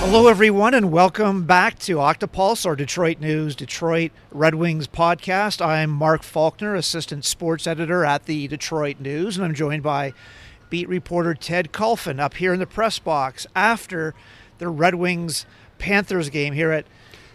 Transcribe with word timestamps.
Hello, 0.00 0.28
everyone, 0.28 0.74
and 0.74 0.92
welcome 0.92 1.44
back 1.44 1.78
to 1.80 1.96
Octopulse, 1.96 2.64
our 2.64 2.76
Detroit 2.76 3.20
News, 3.20 3.56
Detroit 3.56 4.12
Red 4.30 4.54
Wings 4.54 4.86
podcast. 4.86 5.60
I'm 5.60 5.90
Mark 5.90 6.22
Falkner, 6.22 6.76
assistant 6.76 7.24
sports 7.24 7.66
editor 7.66 8.04
at 8.04 8.24
the 8.26 8.46
Detroit 8.46 9.00
News, 9.00 9.36
and 9.36 9.44
I'm 9.44 9.54
joined 9.54 9.82
by 9.82 10.14
beat 10.70 10.88
reporter 10.88 11.34
Ted 11.34 11.72
Kulfan 11.72 12.20
up 12.20 12.34
here 12.34 12.54
in 12.54 12.60
the 12.60 12.66
press 12.66 12.98
box 13.00 13.46
after 13.56 14.14
the 14.58 14.68
Red 14.68 14.94
Wings 14.94 15.44
Panthers 15.78 16.30
game 16.30 16.54
here 16.54 16.70
at 16.70 16.86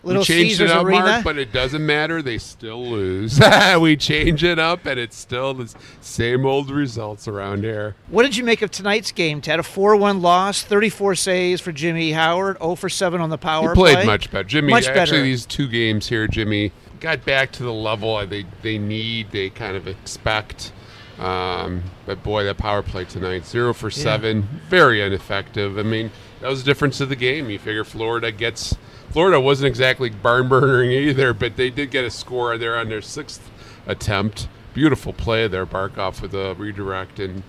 Little 0.04 0.21
we 0.21 0.25
changed 0.25 0.57
Caesars 0.57 0.71
it 0.71 0.77
up, 0.77 0.85
Arena. 0.85 1.05
Mark, 1.05 1.23
but 1.23 1.38
it 1.38 1.54
doesn't 1.54 1.85
matter. 1.85 2.21
They 2.21 2.38
still 2.38 2.85
lose. 2.85 3.39
we 3.79 3.95
change 3.95 4.43
it 4.43 4.59
up, 4.59 4.85
and 4.85 4.99
it's 4.99 5.17
still 5.17 5.53
the 5.53 5.73
same 6.02 6.45
old 6.45 6.70
results 6.70 7.27
around 7.27 7.63
here. 7.63 7.95
What 8.09 8.23
did 8.23 8.35
you 8.35 8.43
make 8.43 8.61
of 8.61 8.70
tonight's 8.70 9.11
game, 9.13 9.39
Ted? 9.39 9.59
A 9.59 9.63
4 9.63 9.95
1 9.95 10.21
loss, 10.21 10.62
34 10.62 11.16
saves 11.16 11.62
for 11.62 11.71
Jimmy 11.71 12.12
Howard, 12.12 12.57
0 12.57 12.76
for 12.76 12.89
7 12.89 13.21
on 13.21 13.29
the 13.29 13.38
power 13.38 13.73
play. 13.73 13.91
He 13.91 13.95
played 13.95 14.03
play. 14.03 14.13
much 14.13 14.31
better. 14.31 14.48
Jimmy, 14.48 14.70
Much 14.71 14.88
actually, 14.88 14.95
better. 15.17 15.23
these 15.23 15.45
two 15.45 15.67
games 15.67 16.07
here, 16.07 16.27
Jimmy 16.27 16.73
got 16.99 17.23
back 17.26 17.51
to 17.51 17.63
the 17.63 17.73
level 17.73 18.26
they, 18.26 18.45
they 18.62 18.77
need, 18.77 19.29
they 19.31 19.49
kind 19.49 19.76
of 19.76 19.88
expect. 19.88 20.71
Um, 21.20 21.84
but 22.05 22.23
boy, 22.23 22.45
that 22.45 22.57
power 22.57 22.81
play 22.81 23.05
tonight, 23.05 23.45
zero 23.45 23.73
for 23.73 23.91
seven, 23.91 24.48
very 24.70 25.01
ineffective. 25.01 25.77
I 25.77 25.84
mean, 25.84 26.12
that 26.40 26.49
was 26.49 26.63
the 26.63 26.65
difference 26.65 26.99
of 27.01 27.09
the 27.09 27.15
game. 27.15 27.49
You 27.49 27.59
figure 27.59 27.84
Florida 27.84 28.31
gets. 28.31 28.76
Florida 29.13 29.40
wasn't 29.40 29.67
exactly 29.67 30.09
barn 30.09 30.49
burning 30.49 30.91
either, 30.91 31.34
but 31.35 31.55
they 31.55 31.70
did 31.70 31.91
get 31.91 32.04
a 32.04 32.09
score 32.09 32.58
there 32.58 32.76
on 32.76 32.90
their 32.90 33.02
sixth 33.02 33.48
attempt. 33.85 34.48
Beautiful 34.73 35.13
play 35.13 35.48
there, 35.48 35.67
Barkov 35.67 36.20
with 36.20 36.34
a 36.34 36.55
redirect, 36.55 37.20
and 37.20 37.44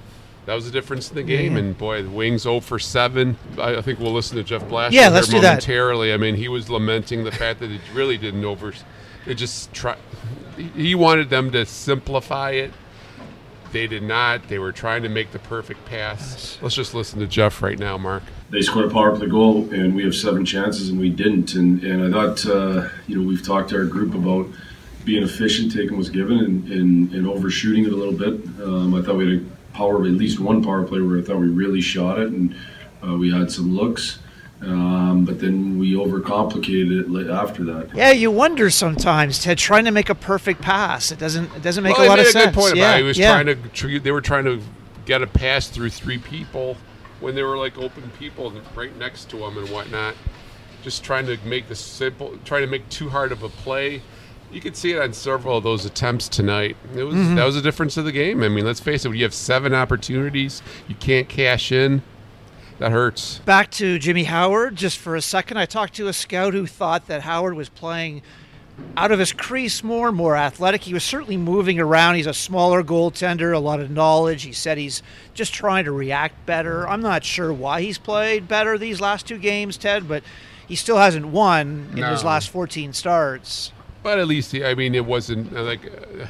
that 0.44 0.52
was 0.52 0.66
the 0.66 0.70
difference 0.70 1.08
in 1.08 1.16
the 1.16 1.22
game. 1.22 1.56
And 1.56 1.76
boy, 1.76 2.02
the 2.02 2.10
Wings 2.10 2.42
0 2.42 2.60
for 2.60 2.78
7. 2.78 3.38
I, 3.58 3.80
think 3.80 3.98
we'll 3.98 4.12
listen 4.12 4.36
to 4.36 4.42
Jeff 4.42 4.62
Blashill 4.64 4.92
Yeah, 4.92 5.08
let's 5.08 5.28
do 5.28 5.40
that. 5.40 5.48
momentarily. 5.48 6.12
I 6.12 6.18
mean, 6.18 6.34
he 6.34 6.48
was 6.48 6.68
lamenting 6.68 7.24
the 7.24 7.32
fact 7.32 7.60
that 7.60 7.70
it 7.70 7.80
really 7.94 8.18
didn't 8.18 8.44
over. 8.44 8.74
It 9.26 9.34
just 9.36 9.72
try. 9.72 9.96
He 10.76 10.94
wanted 10.94 11.30
them 11.30 11.50
to 11.52 11.64
simplify 11.64 12.50
it. 12.50 12.72
They 13.74 13.88
did 13.88 14.04
not. 14.04 14.46
They 14.46 14.60
were 14.60 14.70
trying 14.70 15.02
to 15.02 15.08
make 15.08 15.32
the 15.32 15.40
perfect 15.40 15.84
pass. 15.84 16.58
Let's 16.62 16.76
just 16.76 16.94
listen 16.94 17.18
to 17.18 17.26
Jeff 17.26 17.60
right 17.60 17.76
now, 17.76 17.98
Mark. 17.98 18.22
they 18.48 18.62
scored 18.62 18.84
a 18.84 18.88
power 18.88 19.16
play 19.16 19.26
goal 19.26 19.68
and 19.74 19.96
we 19.96 20.04
have 20.04 20.14
seven 20.14 20.44
chances 20.44 20.90
and 20.90 21.00
we 21.00 21.10
didn't. 21.10 21.54
And, 21.56 21.82
and 21.82 22.04
I 22.04 22.10
thought, 22.12 22.46
uh, 22.46 22.88
you 23.08 23.20
know, 23.20 23.26
we've 23.26 23.44
talked 23.44 23.70
to 23.70 23.76
our 23.78 23.84
group 23.84 24.14
about 24.14 24.46
being 25.04 25.24
efficient, 25.24 25.72
taking 25.72 25.96
what's 25.96 26.08
given, 26.08 26.38
and, 26.38 26.68
and, 26.70 27.12
and 27.14 27.26
overshooting 27.26 27.84
it 27.84 27.92
a 27.92 27.96
little 27.96 28.14
bit. 28.14 28.34
Um, 28.62 28.94
I 28.94 29.02
thought 29.02 29.16
we 29.16 29.38
had 29.38 29.42
a 29.42 29.76
power, 29.76 30.04
at 30.04 30.12
least 30.12 30.38
one 30.38 30.62
power 30.62 30.84
play 30.84 31.00
where 31.00 31.18
I 31.18 31.22
thought 31.22 31.38
we 31.38 31.48
really 31.48 31.80
shot 31.80 32.20
it 32.20 32.28
and 32.28 32.54
uh, 33.04 33.16
we 33.16 33.32
had 33.32 33.50
some 33.50 33.74
looks. 33.74 34.20
Um, 34.62 35.24
but 35.24 35.40
then 35.40 35.78
we 35.78 35.92
overcomplicated 35.94 37.20
it 37.20 37.30
after 37.30 37.64
that. 37.64 37.94
Yeah, 37.94 38.12
you 38.12 38.30
wonder 38.30 38.70
sometimes, 38.70 39.38
Ted, 39.38 39.58
trying 39.58 39.84
to 39.84 39.90
make 39.90 40.08
a 40.08 40.14
perfect 40.14 40.62
pass. 40.62 41.12
It 41.12 41.18
doesn't 41.18 41.54
it 41.54 41.62
doesn't 41.62 41.84
make 41.84 41.98
well, 41.98 42.06
a 42.06 42.08
lot 42.08 42.18
he 42.18 42.22
of 42.22 42.28
made 42.28 42.32
sense. 42.32 42.44
a 42.44 42.48
good 42.48 42.54
point 42.60 42.76
yeah, 42.76 42.82
about 42.84 42.96
it. 42.96 43.00
He 43.00 43.06
was 43.06 43.18
yeah. 43.18 43.42
trying 43.42 43.70
to. 43.72 44.00
They 44.00 44.10
were 44.10 44.22
trying 44.22 44.44
to 44.44 44.62
get 45.04 45.22
a 45.22 45.26
pass 45.26 45.68
through 45.68 45.90
three 45.90 46.18
people 46.18 46.76
when 47.20 47.34
they 47.34 47.42
were 47.42 47.58
like 47.58 47.76
open 47.76 48.10
people 48.18 48.52
right 48.74 48.96
next 48.98 49.28
to 49.30 49.44
him 49.44 49.58
and 49.58 49.68
whatnot. 49.70 50.14
Just 50.82 51.04
trying 51.04 51.26
to 51.26 51.36
make 51.44 51.68
the 51.68 51.74
simple, 51.74 52.38
trying 52.44 52.62
to 52.62 52.66
make 52.68 52.88
too 52.88 53.10
hard 53.10 53.32
of 53.32 53.42
a 53.42 53.48
play. 53.48 54.02
You 54.50 54.60
could 54.60 54.76
see 54.76 54.92
it 54.92 55.00
on 55.02 55.12
several 55.12 55.58
of 55.58 55.64
those 55.64 55.84
attempts 55.84 56.28
tonight. 56.28 56.76
It 56.94 57.02
was 57.02 57.16
Mm-hmm. 57.16 57.34
that 57.34 57.44
was 57.44 57.56
the 57.56 57.62
difference 57.62 57.96
of 57.96 58.04
the 58.04 58.12
game. 58.12 58.42
I 58.42 58.48
mean, 58.48 58.64
let's 58.64 58.80
face 58.80 59.04
it. 59.04 59.08
When 59.08 59.16
you 59.18 59.24
have 59.24 59.34
seven 59.34 59.74
opportunities, 59.74 60.62
you 60.88 60.94
can't 60.94 61.28
cash 61.28 61.72
in. 61.72 62.02
That 62.78 62.90
hurts. 62.90 63.38
Back 63.40 63.70
to 63.72 63.98
Jimmy 63.98 64.24
Howard 64.24 64.76
just 64.76 64.98
for 64.98 65.14
a 65.14 65.22
second. 65.22 65.58
I 65.58 65.66
talked 65.66 65.94
to 65.94 66.08
a 66.08 66.12
scout 66.12 66.54
who 66.54 66.66
thought 66.66 67.06
that 67.06 67.22
Howard 67.22 67.54
was 67.54 67.68
playing 67.68 68.22
out 68.96 69.12
of 69.12 69.18
his 69.18 69.32
crease 69.32 69.84
more, 69.84 70.10
more 70.10 70.36
athletic. 70.36 70.82
He 70.82 70.94
was 70.94 71.04
certainly 71.04 71.36
moving 71.36 71.78
around. 71.78 72.16
He's 72.16 72.26
a 72.26 72.34
smaller 72.34 72.82
goaltender, 72.82 73.54
a 73.54 73.58
lot 73.58 73.80
of 73.80 73.90
knowledge. 73.90 74.42
He 74.42 74.52
said 74.52 74.78
he's 74.78 75.02
just 75.34 75.54
trying 75.54 75.84
to 75.84 75.92
react 75.92 76.46
better. 76.46 76.88
I'm 76.88 77.00
not 77.00 77.24
sure 77.24 77.52
why 77.52 77.82
he's 77.82 77.98
played 77.98 78.48
better 78.48 78.76
these 78.76 79.00
last 79.00 79.26
two 79.26 79.38
games, 79.38 79.76
Ted, 79.76 80.08
but 80.08 80.24
he 80.66 80.74
still 80.74 80.98
hasn't 80.98 81.26
won 81.26 81.90
in 81.92 82.02
his 82.02 82.24
last 82.24 82.50
14 82.50 82.92
starts. 82.92 83.72
But 84.02 84.18
at 84.18 84.26
least, 84.26 84.52
he, 84.52 84.64
I 84.64 84.74
mean, 84.74 84.94
it 84.94 85.04
wasn't 85.04 85.56
uh, 85.56 85.62
like 85.62 85.86
uh, 85.86 86.26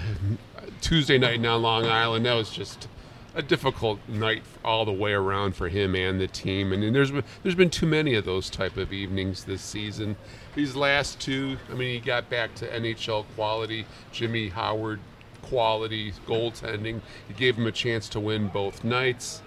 Tuesday 0.80 1.18
night 1.18 1.44
on 1.44 1.62
Long 1.62 1.86
Island. 1.86 2.26
That 2.26 2.34
was 2.34 2.50
just 2.50 2.88
a 3.34 3.42
difficult 3.42 3.98
night 4.08 4.42
all 4.64 4.84
the 4.84 4.92
way 4.92 5.12
around 5.12 5.56
for 5.56 5.68
him 5.68 5.94
and 5.94 6.20
the 6.20 6.28
team. 6.28 6.72
And, 6.72 6.82
then 6.82 6.92
there's 6.92 7.12
there's 7.42 7.54
been 7.54 7.70
too 7.70 7.86
many 7.86 8.14
of 8.14 8.24
those 8.24 8.48
type 8.48 8.76
of 8.76 8.92
evenings 8.92 9.44
this 9.44 9.62
season. 9.62 10.16
These 10.54 10.76
last 10.76 11.20
two, 11.20 11.56
I 11.70 11.74
mean, 11.74 11.94
he 11.94 12.00
got 12.00 12.30
back 12.30 12.54
to 12.56 12.68
NHL 12.68 13.24
quality, 13.34 13.86
Jimmy 14.12 14.48
Howard 14.48 15.00
quality 15.42 16.12
goaltending. 16.26 17.00
He 17.28 17.34
gave 17.34 17.56
him 17.56 17.66
a 17.66 17.72
chance 17.72 18.08
to 18.10 18.20
win 18.20 18.48
both 18.48 18.84
nights. 18.84 19.42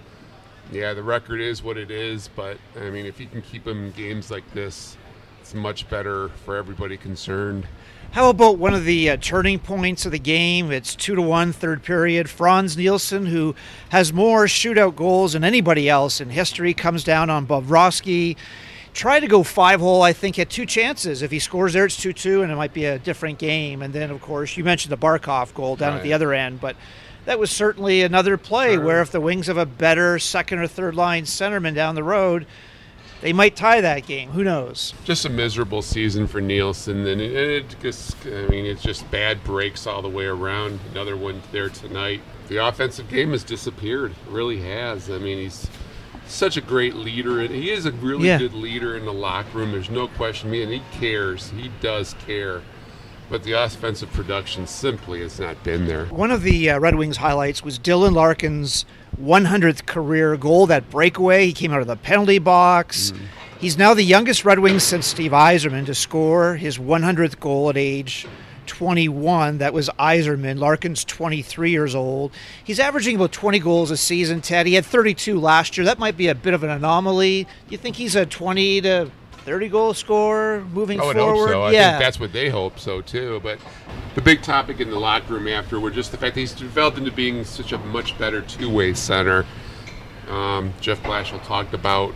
Yeah, 0.71 0.93
the 0.93 1.03
record 1.03 1.39
is 1.39 1.63
what 1.63 1.77
it 1.77 1.89
is, 1.89 2.29
but 2.35 2.57
I 2.75 2.89
mean, 2.89 3.05
if 3.05 3.17
he 3.17 3.25
can 3.25 3.41
keep 3.41 3.65
him 3.65 3.85
in 3.85 3.91
games 3.91 4.29
like 4.29 4.53
this, 4.53 4.97
it's 5.41 5.53
much 5.53 5.89
better 5.89 6.29
for 6.43 6.57
everybody 6.57 6.97
concerned. 6.97 7.65
How 8.11 8.29
about 8.29 8.57
one 8.57 8.73
of 8.73 8.83
the 8.85 9.11
uh, 9.11 9.17
turning 9.17 9.59
points 9.59 10.05
of 10.05 10.11
the 10.11 10.19
game? 10.19 10.71
It's 10.71 10.95
two 10.95 11.13
to 11.15 11.21
one, 11.21 11.53
third 11.53 11.83
period. 11.83 12.29
Frans 12.29 12.75
Nielsen, 12.75 13.27
who 13.27 13.53
has 13.89 14.11
more 14.11 14.45
shootout 14.45 14.95
goals 14.95 15.33
than 15.33 15.43
anybody 15.43 15.87
else 15.87 16.19
in 16.19 16.31
history, 16.31 16.73
comes 16.73 17.03
down 17.03 17.29
on 17.29 17.45
Bobrovsky. 17.45 18.35
Tried 18.93 19.19
to 19.19 19.27
go 19.27 19.43
five 19.43 19.79
hole, 19.81 20.01
I 20.01 20.13
think, 20.13 20.37
had 20.37 20.49
two 20.49 20.65
chances. 20.65 21.21
If 21.21 21.29
he 21.29 21.37
scores 21.37 21.73
there, 21.73 21.85
it's 21.85 21.97
2 21.97 22.13
2, 22.13 22.41
and 22.41 22.51
it 22.51 22.55
might 22.55 22.73
be 22.73 22.85
a 22.85 22.97
different 22.97 23.37
game. 23.37 23.83
And 23.83 23.93
then, 23.93 24.09
of 24.09 24.19
course, 24.21 24.57
you 24.57 24.63
mentioned 24.63 24.91
the 24.91 24.97
Barkov 24.97 25.53
goal 25.53 25.75
down 25.75 25.95
at 25.95 26.01
the 26.01 26.13
other 26.13 26.33
end, 26.33 26.59
but 26.59 26.75
that 27.25 27.37
was 27.37 27.51
certainly 27.51 28.01
another 28.01 28.37
play 28.37 28.73
Sure. 28.73 28.83
where 28.83 29.01
if 29.01 29.11
the 29.11 29.21
Wings 29.21 29.45
have 29.45 29.57
a 29.57 29.65
better 29.67 30.17
second 30.17 30.57
or 30.59 30.65
third 30.67 30.95
line 30.95 31.25
centerman 31.25 31.75
down 31.75 31.93
the 31.93 32.03
road, 32.03 32.47
they 33.21 33.33
might 33.33 33.55
tie 33.55 33.81
that 33.81 34.05
game. 34.05 34.29
Who 34.31 34.43
knows? 34.43 34.93
just 35.03 35.25
a 35.25 35.29
miserable 35.29 35.81
season 35.81 36.27
for 36.27 36.39
Nielsen, 36.41 37.05
and 37.07 37.19
it, 37.21 37.33
it 37.33 37.75
just, 37.81 38.15
I 38.25 38.47
mean, 38.47 38.65
it's 38.65 38.81
just 38.83 39.09
bad 39.11 39.43
breaks 39.43 39.87
all 39.87 40.01
the 40.01 40.09
way 40.09 40.25
around. 40.25 40.79
Another 40.91 41.17
one 41.17 41.41
there 41.51 41.69
tonight. 41.69 42.21
The 42.47 42.57
offensive 42.65 43.09
game 43.09 43.31
has 43.31 43.43
disappeared. 43.43 44.11
It 44.11 44.31
really 44.31 44.61
has. 44.61 45.09
I 45.09 45.17
mean, 45.17 45.37
he's 45.39 45.67
such 46.27 46.57
a 46.57 46.61
great 46.61 46.93
leader, 46.95 47.41
he 47.47 47.71
is 47.71 47.85
a 47.85 47.91
really 47.91 48.27
Yeah. 48.27 48.37
good 48.37 48.53
leader 48.53 48.97
in 48.97 49.05
the 49.05 49.13
locker 49.13 49.57
room. 49.59 49.71
There's 49.71 49.89
no 49.89 50.07
question. 50.09 50.51
Me, 50.51 50.61
and 50.61 50.71
he 50.71 50.81
cares. 50.91 51.49
He 51.51 51.71
does 51.81 52.15
care. 52.25 52.61
But 53.29 53.43
the 53.43 53.53
offensive 53.53 54.11
production 54.13 54.67
simply 54.67 55.21
has 55.21 55.37
not 55.39 55.61
been 55.63 55.85
there. 55.85 56.05
One 56.05 56.31
of 56.31 56.43
the 56.43 56.69
uh, 56.69 56.79
Red 56.79 56.95
Wings 56.95 57.17
highlights 57.17 57.61
was 57.63 57.77
Dylan 57.77 58.13
Larkin's 58.13 58.85
100th 59.21 59.85
career 59.85 60.37
goal, 60.37 60.67
that 60.67 60.89
breakaway. 60.89 61.45
He 61.47 61.53
came 61.53 61.73
out 61.73 61.81
of 61.81 61.87
the 61.87 61.95
penalty 61.95 62.39
box. 62.39 63.11
Mm. 63.11 63.19
He's 63.59 63.77
now 63.77 63.93
the 63.93 64.03
youngest 64.03 64.45
Red 64.45 64.59
Wings 64.59 64.83
since 64.83 65.07
Steve 65.07 65.31
Yzerman 65.31 65.85
to 65.87 65.95
score 65.95 66.55
his 66.55 66.77
100th 66.77 67.39
goal 67.39 67.69
at 67.69 67.77
age 67.77 68.27
21. 68.67 69.57
That 69.57 69.73
was 69.73 69.89
Yzerman. 69.97 70.59
Larkin's 70.59 71.03
23 71.03 71.71
years 71.71 71.95
old. 71.95 72.31
He's 72.63 72.79
averaging 72.79 73.15
about 73.15 73.31
20 73.31 73.57
goals 73.59 73.89
a 73.89 73.97
season, 73.97 74.41
Ted. 74.41 74.67
He 74.67 74.75
had 74.75 74.85
32 74.85 75.39
last 75.39 75.77
year. 75.77 75.85
That 75.85 75.97
might 75.97 76.17
be 76.17 76.27
a 76.27 76.35
bit 76.35 76.53
of 76.53 76.63
an 76.63 76.69
anomaly. 76.69 77.45
Do 77.45 77.49
you 77.69 77.77
think 77.77 77.95
he's 77.95 78.15
a 78.15 78.25
20 78.25 78.81
to 78.81 79.11
30 79.47 79.69
goal 79.69 79.93
scorer 79.93 80.65
moving 80.73 80.99
I 80.99 81.05
would 81.05 81.15
forward? 81.15 81.47
hope 81.47 81.49
so. 81.49 81.61
I 81.63 81.71
yeah. 81.71 81.91
think 81.91 82.03
that's 82.03 82.19
what 82.19 82.33
they 82.33 82.49
hope 82.49 82.77
so 82.77 82.99
too. 82.99 83.39
But 83.41 83.59
the 84.13 84.21
big 84.21 84.41
topic 84.41 84.81
in 84.81 84.89
the 84.89 84.99
locker 84.99 85.35
room 85.35 85.47
after 85.47 85.79
were 85.79 85.89
just 85.89 86.11
the 86.11 86.17
fact 86.17 86.35
that 86.35 86.41
he's 86.41 86.51
developed 86.51 86.97
into 86.97 87.11
being 87.11 87.45
such 87.45 87.71
a 87.71 87.77
much 87.77 88.17
better 88.19 88.41
two-way 88.41 88.93
center. 88.93 89.45
Um, 90.27 90.73
Jeff 90.81 91.01
Blashill 91.01 91.41
talked 91.45 91.73
about 91.73 92.13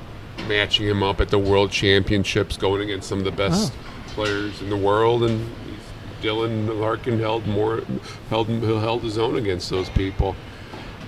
matching 0.50 0.86
him 0.86 1.04
up 1.04 1.22
at 1.22 1.30
the 1.30 1.40
World 1.40 1.72
Championships, 1.72 2.58
going 2.58 2.82
against 2.82 3.08
some 3.08 3.20
of 3.20 3.24
the 3.24 3.32
best 3.32 3.72
players 4.08 4.62
in 4.62 4.70
the 4.70 4.76
world, 4.76 5.24
and 5.24 5.50
Dylan 6.22 6.82
Larkin 6.82 7.18
held 7.18 7.48
more 7.48 7.82
held 8.28 8.50
held 8.50 9.04
his 9.04 9.18
own 9.18 9.38
against 9.38 9.70
those 9.70 9.90
people. 9.92 10.36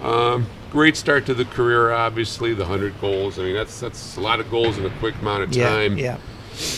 Um, 0.01 0.47
great 0.73 0.97
start 0.97 1.25
to 1.27 1.33
the 1.33 1.45
career, 1.45 1.91
obviously. 1.91 2.53
The 2.53 2.65
hundred 2.65 2.99
goals. 2.99 3.39
I 3.39 3.43
mean, 3.43 3.55
that's 3.55 3.79
that's 3.79 4.17
a 4.17 4.21
lot 4.21 4.41
of 4.41 4.51
goals 4.51 4.77
in 4.77 4.85
a 4.85 4.89
quick 4.99 5.15
amount 5.21 5.43
of 5.43 5.55
yeah, 5.55 5.69
time. 5.69 5.97
yeah. 5.97 6.17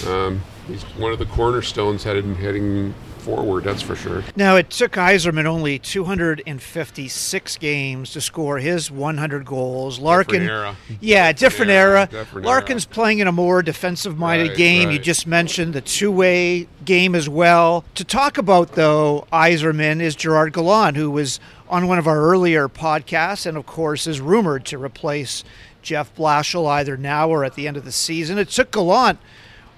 Um, 0.07 0.43
he's 0.67 0.83
one 0.97 1.11
of 1.11 1.17
the 1.17 1.25
cornerstones 1.25 2.03
heading 2.03 2.35
heading 2.35 2.93
forward. 3.25 3.63
That's 3.63 3.81
for 3.81 3.95
sure. 3.95 4.23
Now, 4.35 4.55
it 4.55 4.69
took 4.69 4.91
Yzerman 4.93 5.45
only 5.45 5.79
256 5.79 7.57
games 7.57 8.11
to 8.11 8.21
score 8.21 8.59
his 8.59 8.91
100 8.91 9.45
goals. 9.45 9.99
Larkin, 9.99 10.41
different 10.41 10.51
era. 10.51 10.75
yeah, 11.01 11.31
different 11.31 11.71
era. 11.71 12.07
different 12.11 12.45
Larkin's 12.45 12.85
era. 12.85 12.93
playing 12.93 13.19
in 13.19 13.27
a 13.27 13.31
more 13.31 13.61
defensive-minded 13.63 14.49
Right, 14.49 14.57
game. 14.57 14.91
You 14.91 14.99
just 14.99 15.25
mentioned 15.27 15.73
the 15.73 15.81
two-way 15.81 16.67
game 16.85 17.15
as 17.15 17.27
well. 17.27 17.83
To 17.95 18.03
talk 18.03 18.37
about 18.37 18.73
though, 18.73 19.27
Yzerman 19.33 20.01
is 20.01 20.15
Gerard 20.15 20.53
Gallant, 20.53 20.95
who 20.97 21.09
was 21.09 21.39
on 21.67 21.87
one 21.87 21.97
of 21.97 22.07
our 22.07 22.21
earlier 22.21 22.69
podcasts, 22.69 23.45
and 23.45 23.57
of 23.57 23.65
course 23.65 24.05
is 24.05 24.21
rumored 24.21 24.65
to 24.65 24.77
replace 24.77 25.43
Jeff 25.81 26.13
Blashill 26.15 26.69
either 26.69 26.95
now 26.95 27.27
or 27.29 27.43
at 27.43 27.55
the 27.55 27.67
end 27.67 27.75
of 27.77 27.85
the 27.85 27.91
season. 27.91 28.37
It 28.37 28.49
took 28.49 28.71
Gallant 28.71 29.19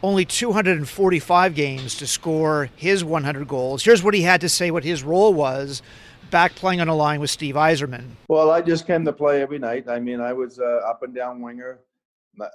only 0.04 0.26
245 0.26 1.56
games 1.56 1.96
to 1.96 2.08
score 2.08 2.70
his 2.76 3.04
100 3.04 3.48
goals. 3.48 3.84
Here's 3.84 4.04
what 4.04 4.14
he 4.14 4.22
had 4.22 4.42
to 4.42 4.50
say 4.50 4.72
what 4.72 4.84
his 4.84 5.04
role 5.04 5.34
was 5.34 5.82
back 6.30 6.56
playing 6.56 6.82
on 6.82 6.88
a 6.88 6.96
line 6.96 7.20
with 7.20 7.30
Steve 7.30 7.56
Yzerman. 7.56 8.06
Well, 8.28 8.52
I 8.52 8.62
just 8.62 8.86
came 8.86 9.06
to 9.06 9.14
play 9.14 9.42
every 9.42 9.60
night. 9.60 9.88
I 9.88 10.00
mean, 10.00 10.20
I 10.20 10.34
was 10.34 10.60
uh, 10.60 10.82
up 10.86 11.04
and 11.04 11.16
down 11.16 11.42
winger. 11.42 11.80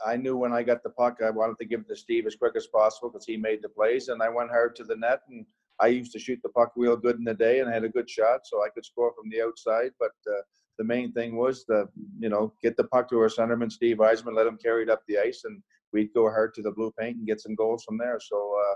I 0.06 0.16
knew 0.16 0.36
when 0.36 0.52
I 0.52 0.62
got 0.62 0.82
the 0.84 0.90
puck, 0.90 1.18
I 1.24 1.30
wanted 1.30 1.58
to 1.58 1.64
give 1.64 1.80
it 1.80 1.88
to 1.88 1.96
Steve 1.96 2.26
as 2.26 2.36
quick 2.36 2.54
as 2.54 2.68
possible 2.68 3.10
because 3.10 3.26
he 3.26 3.36
made 3.36 3.62
the 3.62 3.68
plays, 3.68 4.08
and 4.08 4.22
I 4.22 4.28
went 4.28 4.50
hard 4.50 4.76
to 4.76 4.84
the 4.84 4.94
net. 4.94 5.22
And 5.28 5.44
I 5.80 5.88
used 5.88 6.12
to 6.12 6.20
shoot 6.20 6.38
the 6.44 6.50
puck 6.50 6.72
real 6.76 6.96
good 6.96 7.16
in 7.16 7.24
the 7.24 7.34
day, 7.34 7.58
and 7.58 7.68
I 7.68 7.72
had 7.72 7.82
a 7.82 7.88
good 7.88 8.08
shot, 8.08 8.46
so 8.46 8.62
I 8.62 8.68
could 8.68 8.84
score 8.84 9.12
from 9.12 9.28
the 9.30 9.42
outside. 9.42 9.90
But 9.98 10.12
uh, 10.28 10.42
the 10.78 10.84
main 10.84 11.12
thing 11.12 11.36
was 11.36 11.64
to, 11.64 11.88
you 12.20 12.28
know, 12.28 12.52
get 12.62 12.76
the 12.76 12.84
puck 12.84 13.10
to 13.10 13.18
our 13.18 13.28
centerman, 13.28 13.72
Steve 13.72 13.96
Yzerman, 13.96 14.36
let 14.36 14.46
him 14.46 14.56
carry 14.56 14.84
it 14.84 14.90
up 14.90 15.02
the 15.08 15.18
ice, 15.18 15.42
and 15.44 15.60
we'd 15.92 16.12
go 16.14 16.28
hard 16.30 16.54
to 16.54 16.62
the 16.62 16.72
blue 16.72 16.92
paint 16.98 17.16
and 17.16 17.26
get 17.26 17.40
some 17.40 17.54
goals 17.54 17.84
from 17.84 17.98
there. 17.98 18.18
So, 18.20 18.54
uh, 18.58 18.74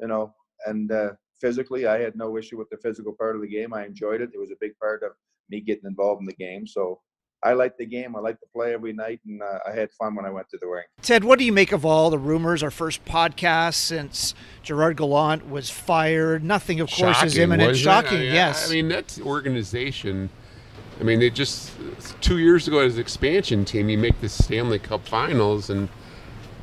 you 0.00 0.08
know, 0.08 0.34
and 0.66 0.90
uh, 0.90 1.10
physically, 1.40 1.86
I 1.86 1.98
had 1.98 2.16
no 2.16 2.36
issue 2.36 2.58
with 2.58 2.68
the 2.70 2.78
physical 2.78 3.12
part 3.12 3.36
of 3.36 3.42
the 3.42 3.48
game. 3.48 3.74
I 3.74 3.84
enjoyed 3.84 4.20
it. 4.20 4.30
It 4.34 4.38
was 4.38 4.50
a 4.50 4.56
big 4.60 4.76
part 4.78 5.02
of 5.02 5.12
me 5.48 5.60
getting 5.60 5.84
involved 5.86 6.20
in 6.20 6.26
the 6.26 6.34
game. 6.34 6.66
So 6.66 7.00
I 7.44 7.52
like 7.52 7.76
the 7.76 7.86
game. 7.86 8.16
I 8.16 8.20
like 8.20 8.40
to 8.40 8.46
play 8.52 8.72
every 8.72 8.92
night, 8.92 9.20
and 9.26 9.42
uh, 9.42 9.58
I 9.68 9.72
had 9.72 9.92
fun 9.92 10.14
when 10.14 10.24
I 10.24 10.30
went 10.30 10.48
to 10.50 10.58
the 10.60 10.66
rink. 10.66 10.86
Ted, 11.02 11.22
what 11.22 11.38
do 11.38 11.44
you 11.44 11.52
make 11.52 11.70
of 11.70 11.84
all 11.84 12.10
the 12.10 12.18
rumors? 12.18 12.62
Our 12.62 12.70
first 12.70 13.04
podcast 13.04 13.74
since 13.74 14.34
Gerard 14.62 14.96
Gallant 14.96 15.48
was 15.48 15.70
fired. 15.70 16.42
Nothing, 16.42 16.80
of 16.80 16.90
course, 16.90 17.22
is 17.22 17.36
imminent. 17.36 17.76
Shocking, 17.76 18.18
I 18.18 18.22
mean, 18.22 18.32
yes. 18.32 18.68
I 18.68 18.74
mean, 18.74 18.88
that 18.88 19.18
organization. 19.20 20.30
I 20.98 21.04
mean, 21.04 21.20
they 21.20 21.28
just 21.28 21.72
two 22.22 22.38
years 22.38 22.66
ago 22.66 22.78
as 22.78 22.94
an 22.94 23.02
expansion 23.02 23.66
team, 23.66 23.90
you 23.90 23.98
make 23.98 24.18
the 24.22 24.30
Stanley 24.30 24.78
Cup 24.78 25.06
Finals, 25.06 25.68
and 25.68 25.90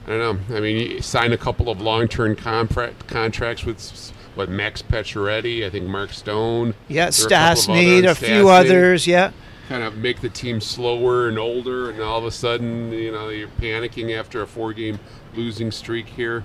I 0.06 0.10
don't 0.10 0.50
know. 0.50 0.58
I 0.58 0.60
mean, 0.60 0.78
you 0.78 1.02
sign 1.02 1.32
a 1.32 1.38
couple 1.38 1.70
of 1.70 1.80
long-term 1.82 2.36
contract 2.36 3.08
contracts 3.08 3.64
with 3.66 4.12
what 4.36 4.50
Max 4.50 4.82
Pacioretty, 4.82 5.66
I 5.66 5.70
think 5.70 5.86
Mark 5.86 6.12
Stone. 6.12 6.76
yeah, 6.88 7.06
were 7.06 7.10
a 7.10 7.12
couple 7.12 7.26
of 7.26 7.58
Stastny, 7.58 8.04
a 8.06 8.16
few 8.16 8.50
others. 8.50 9.08
Yeah. 9.08 9.32
kind 9.70 9.84
of 9.84 9.96
make 9.98 10.20
the 10.22 10.30
team 10.30 10.60
slower 10.60 11.30
and 11.30 11.40
older, 11.40 11.90
and 11.90 12.02
all 12.02 12.18
of 12.20 12.26
a 12.26 12.32
sudden, 12.32 12.92
you 12.92 13.12
know, 13.12 13.30
you're 13.30 13.48
panicking 13.48 14.18
after 14.18 14.42
a 14.42 14.48
four-game 14.48 15.00
losing 15.36 15.72
streak 15.72 16.08
here. 16.08 16.44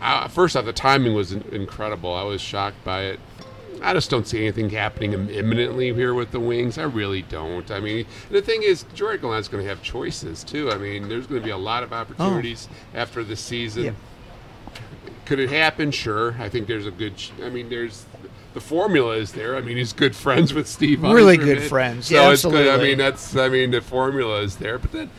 Uh, 0.00 0.28
first 0.28 0.56
off, 0.56 0.64
the 0.64 0.72
timing 0.72 1.14
was 1.14 1.32
incredible. 1.32 2.14
I 2.14 2.22
was 2.22 2.40
shocked 2.40 2.82
by 2.84 3.02
it. 3.02 3.20
I 3.82 3.92
just 3.92 4.10
don't 4.10 4.26
see 4.26 4.38
anything 4.38 4.70
happening 4.70 5.12
imminently 5.30 5.92
here 5.92 6.14
with 6.14 6.30
the 6.30 6.40
Wings. 6.40 6.78
I 6.78 6.84
really 6.84 7.22
don't. 7.22 7.70
I 7.70 7.80
mean, 7.80 8.06
the 8.30 8.42
thing 8.42 8.62
is, 8.62 8.84
Jordan 8.94 9.20
Gallant's 9.20 9.48
going 9.48 9.62
to 9.62 9.68
have 9.68 9.82
choices 9.82 10.44
too. 10.44 10.70
I 10.70 10.78
mean, 10.78 11.08
there's 11.08 11.26
going 11.26 11.40
to 11.40 11.44
be 11.44 11.50
a 11.50 11.56
lot 11.56 11.82
of 11.82 11.92
oh. 11.92 11.96
opportunities 11.96 12.68
after 12.94 13.24
the 13.24 13.36
season. 13.36 13.84
Yep. 13.84 13.94
Could 15.24 15.38
it 15.38 15.50
happen? 15.50 15.90
Sure. 15.90 16.34
I 16.38 16.48
think 16.48 16.66
there's 16.66 16.86
a 16.86 16.90
good. 16.90 17.14
I 17.42 17.48
mean, 17.48 17.68
there's 17.68 18.04
the 18.54 18.60
formula 18.60 19.16
is 19.16 19.32
there. 19.32 19.56
I 19.56 19.60
mean, 19.60 19.76
he's 19.76 19.92
good 19.92 20.14
friends 20.14 20.52
with 20.52 20.68
Steve. 20.68 21.02
Really 21.02 21.36
good 21.36 21.62
friends. 21.62 22.06
So 22.06 22.14
Yeah, 22.14 22.32
it's 22.32 22.44
good. 22.44 22.68
I 22.68 22.82
mean, 22.82 22.98
that's. 22.98 23.36
I 23.36 23.48
mean, 23.48 23.70
the 23.70 23.80
formula 23.80 24.40
is 24.40 24.56
there. 24.56 24.78
But 24.78 24.92
then, 24.92 25.10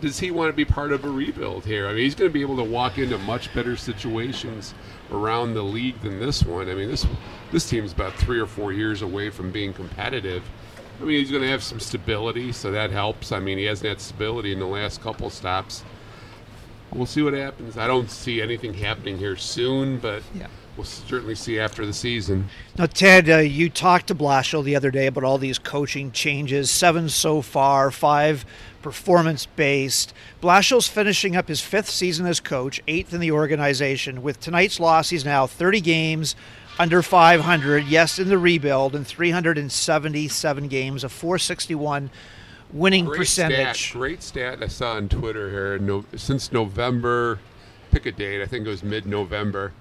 does 0.00 0.18
he 0.20 0.30
want 0.30 0.48
to 0.48 0.52
be 0.56 0.64
part 0.64 0.92
of 0.92 1.04
a 1.04 1.10
rebuild 1.10 1.64
here? 1.64 1.86
I 1.88 1.92
mean, 1.92 2.04
he's 2.04 2.14
going 2.14 2.30
to 2.30 2.32
be 2.32 2.42
able 2.42 2.56
to 2.56 2.64
walk 2.64 2.98
into 2.98 3.18
much 3.18 3.52
better 3.54 3.76
situations 3.76 4.74
around 5.10 5.54
the 5.54 5.62
league 5.62 6.00
than 6.02 6.20
this 6.20 6.44
one. 6.44 6.68
I 6.68 6.74
mean, 6.74 6.88
this 6.88 7.06
this 7.50 7.68
team's 7.68 7.92
about 7.92 8.14
three 8.14 8.38
or 8.38 8.46
four 8.46 8.72
years 8.72 9.02
away 9.02 9.30
from 9.30 9.50
being 9.50 9.72
competitive. 9.72 10.42
I 11.00 11.04
mean, 11.04 11.18
he's 11.18 11.30
going 11.30 11.42
to 11.42 11.48
have 11.48 11.62
some 11.62 11.80
stability, 11.80 12.52
so 12.52 12.70
that 12.72 12.90
helps. 12.90 13.30
I 13.32 13.38
mean, 13.38 13.58
he 13.58 13.64
hasn't 13.64 13.88
had 13.88 14.00
stability 14.00 14.52
in 14.52 14.58
the 14.58 14.66
last 14.66 15.00
couple 15.00 15.30
stops. 15.30 15.84
We'll 16.92 17.06
see 17.06 17.22
what 17.22 17.34
happens. 17.34 17.76
I 17.76 17.86
don't 17.86 18.10
see 18.10 18.40
anything 18.40 18.74
happening 18.74 19.18
here 19.18 19.36
soon, 19.36 19.98
but 19.98 20.22
Yeah. 20.34 20.46
We'll 20.78 20.84
certainly 20.84 21.34
see 21.34 21.58
after 21.58 21.84
the 21.84 21.92
season. 21.92 22.48
Now, 22.78 22.86
Ted, 22.86 23.28
uh, 23.28 23.38
you 23.38 23.68
talked 23.68 24.06
to 24.06 24.14
Blashill 24.14 24.64
the 24.64 24.76
other 24.76 24.92
day 24.92 25.08
about 25.08 25.24
all 25.24 25.36
these 25.36 25.58
coaching 25.58 26.12
changes. 26.12 26.70
Seven 26.70 27.08
so 27.08 27.42
far, 27.42 27.90
five 27.90 28.46
performance 28.80 29.44
based. 29.44 30.14
Blashill's 30.40 30.86
finishing 30.86 31.36
up 31.36 31.48
his 31.48 31.60
fifth 31.60 31.90
season 31.90 32.26
as 32.26 32.38
coach, 32.38 32.80
eighth 32.86 33.12
in 33.12 33.20
the 33.20 33.32
organization. 33.32 34.22
With 34.22 34.40
tonight's 34.40 34.78
loss, 34.78 35.10
he's 35.10 35.24
now 35.24 35.48
30 35.48 35.80
games 35.80 36.36
under 36.78 37.02
500. 37.02 37.84
Yes, 37.86 38.20
in 38.20 38.28
the 38.28 38.38
rebuild, 38.38 38.94
and 38.94 39.04
377 39.04 40.68
games, 40.68 41.02
a 41.02 41.08
461 41.08 42.10
winning 42.72 43.06
Great 43.06 43.18
percentage. 43.18 43.88
Stat, 43.88 43.92
great 43.98 44.22
stat 44.22 44.62
I 44.62 44.68
saw 44.68 44.92
on 44.92 45.08
Twitter 45.08 45.50
here. 45.50 45.78
No, 45.78 46.04
since 46.14 46.52
November, 46.52 47.40
pick 47.90 48.06
a 48.06 48.12
date. 48.12 48.40
I 48.40 48.46
think 48.46 48.64
it 48.64 48.70
was 48.70 48.84
mid-November. 48.84 49.72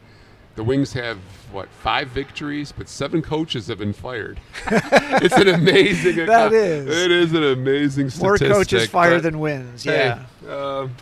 The 0.57 0.63
Wings 0.63 0.91
have 0.93 1.19
what 1.51 1.69
five 1.69 2.07
victories, 2.07 2.71
but 2.75 2.89
seven 2.89 3.21
coaches 3.21 3.67
have 3.67 3.77
been 3.77 3.93
fired. 3.93 4.39
it's 4.65 5.35
an 5.35 5.49
amazing. 5.49 6.25
That 6.25 6.51
is. 6.51 6.87
It 6.87 7.11
is 7.11 7.31
an 7.33 7.43
amazing 7.43 8.09
More 8.19 8.39
coaches 8.39 8.87
fired 8.87 9.21
than 9.21 9.37
wins. 9.39 9.83
Hey, 9.83 10.17
Yeah. 10.43 10.51
um, 10.51 10.95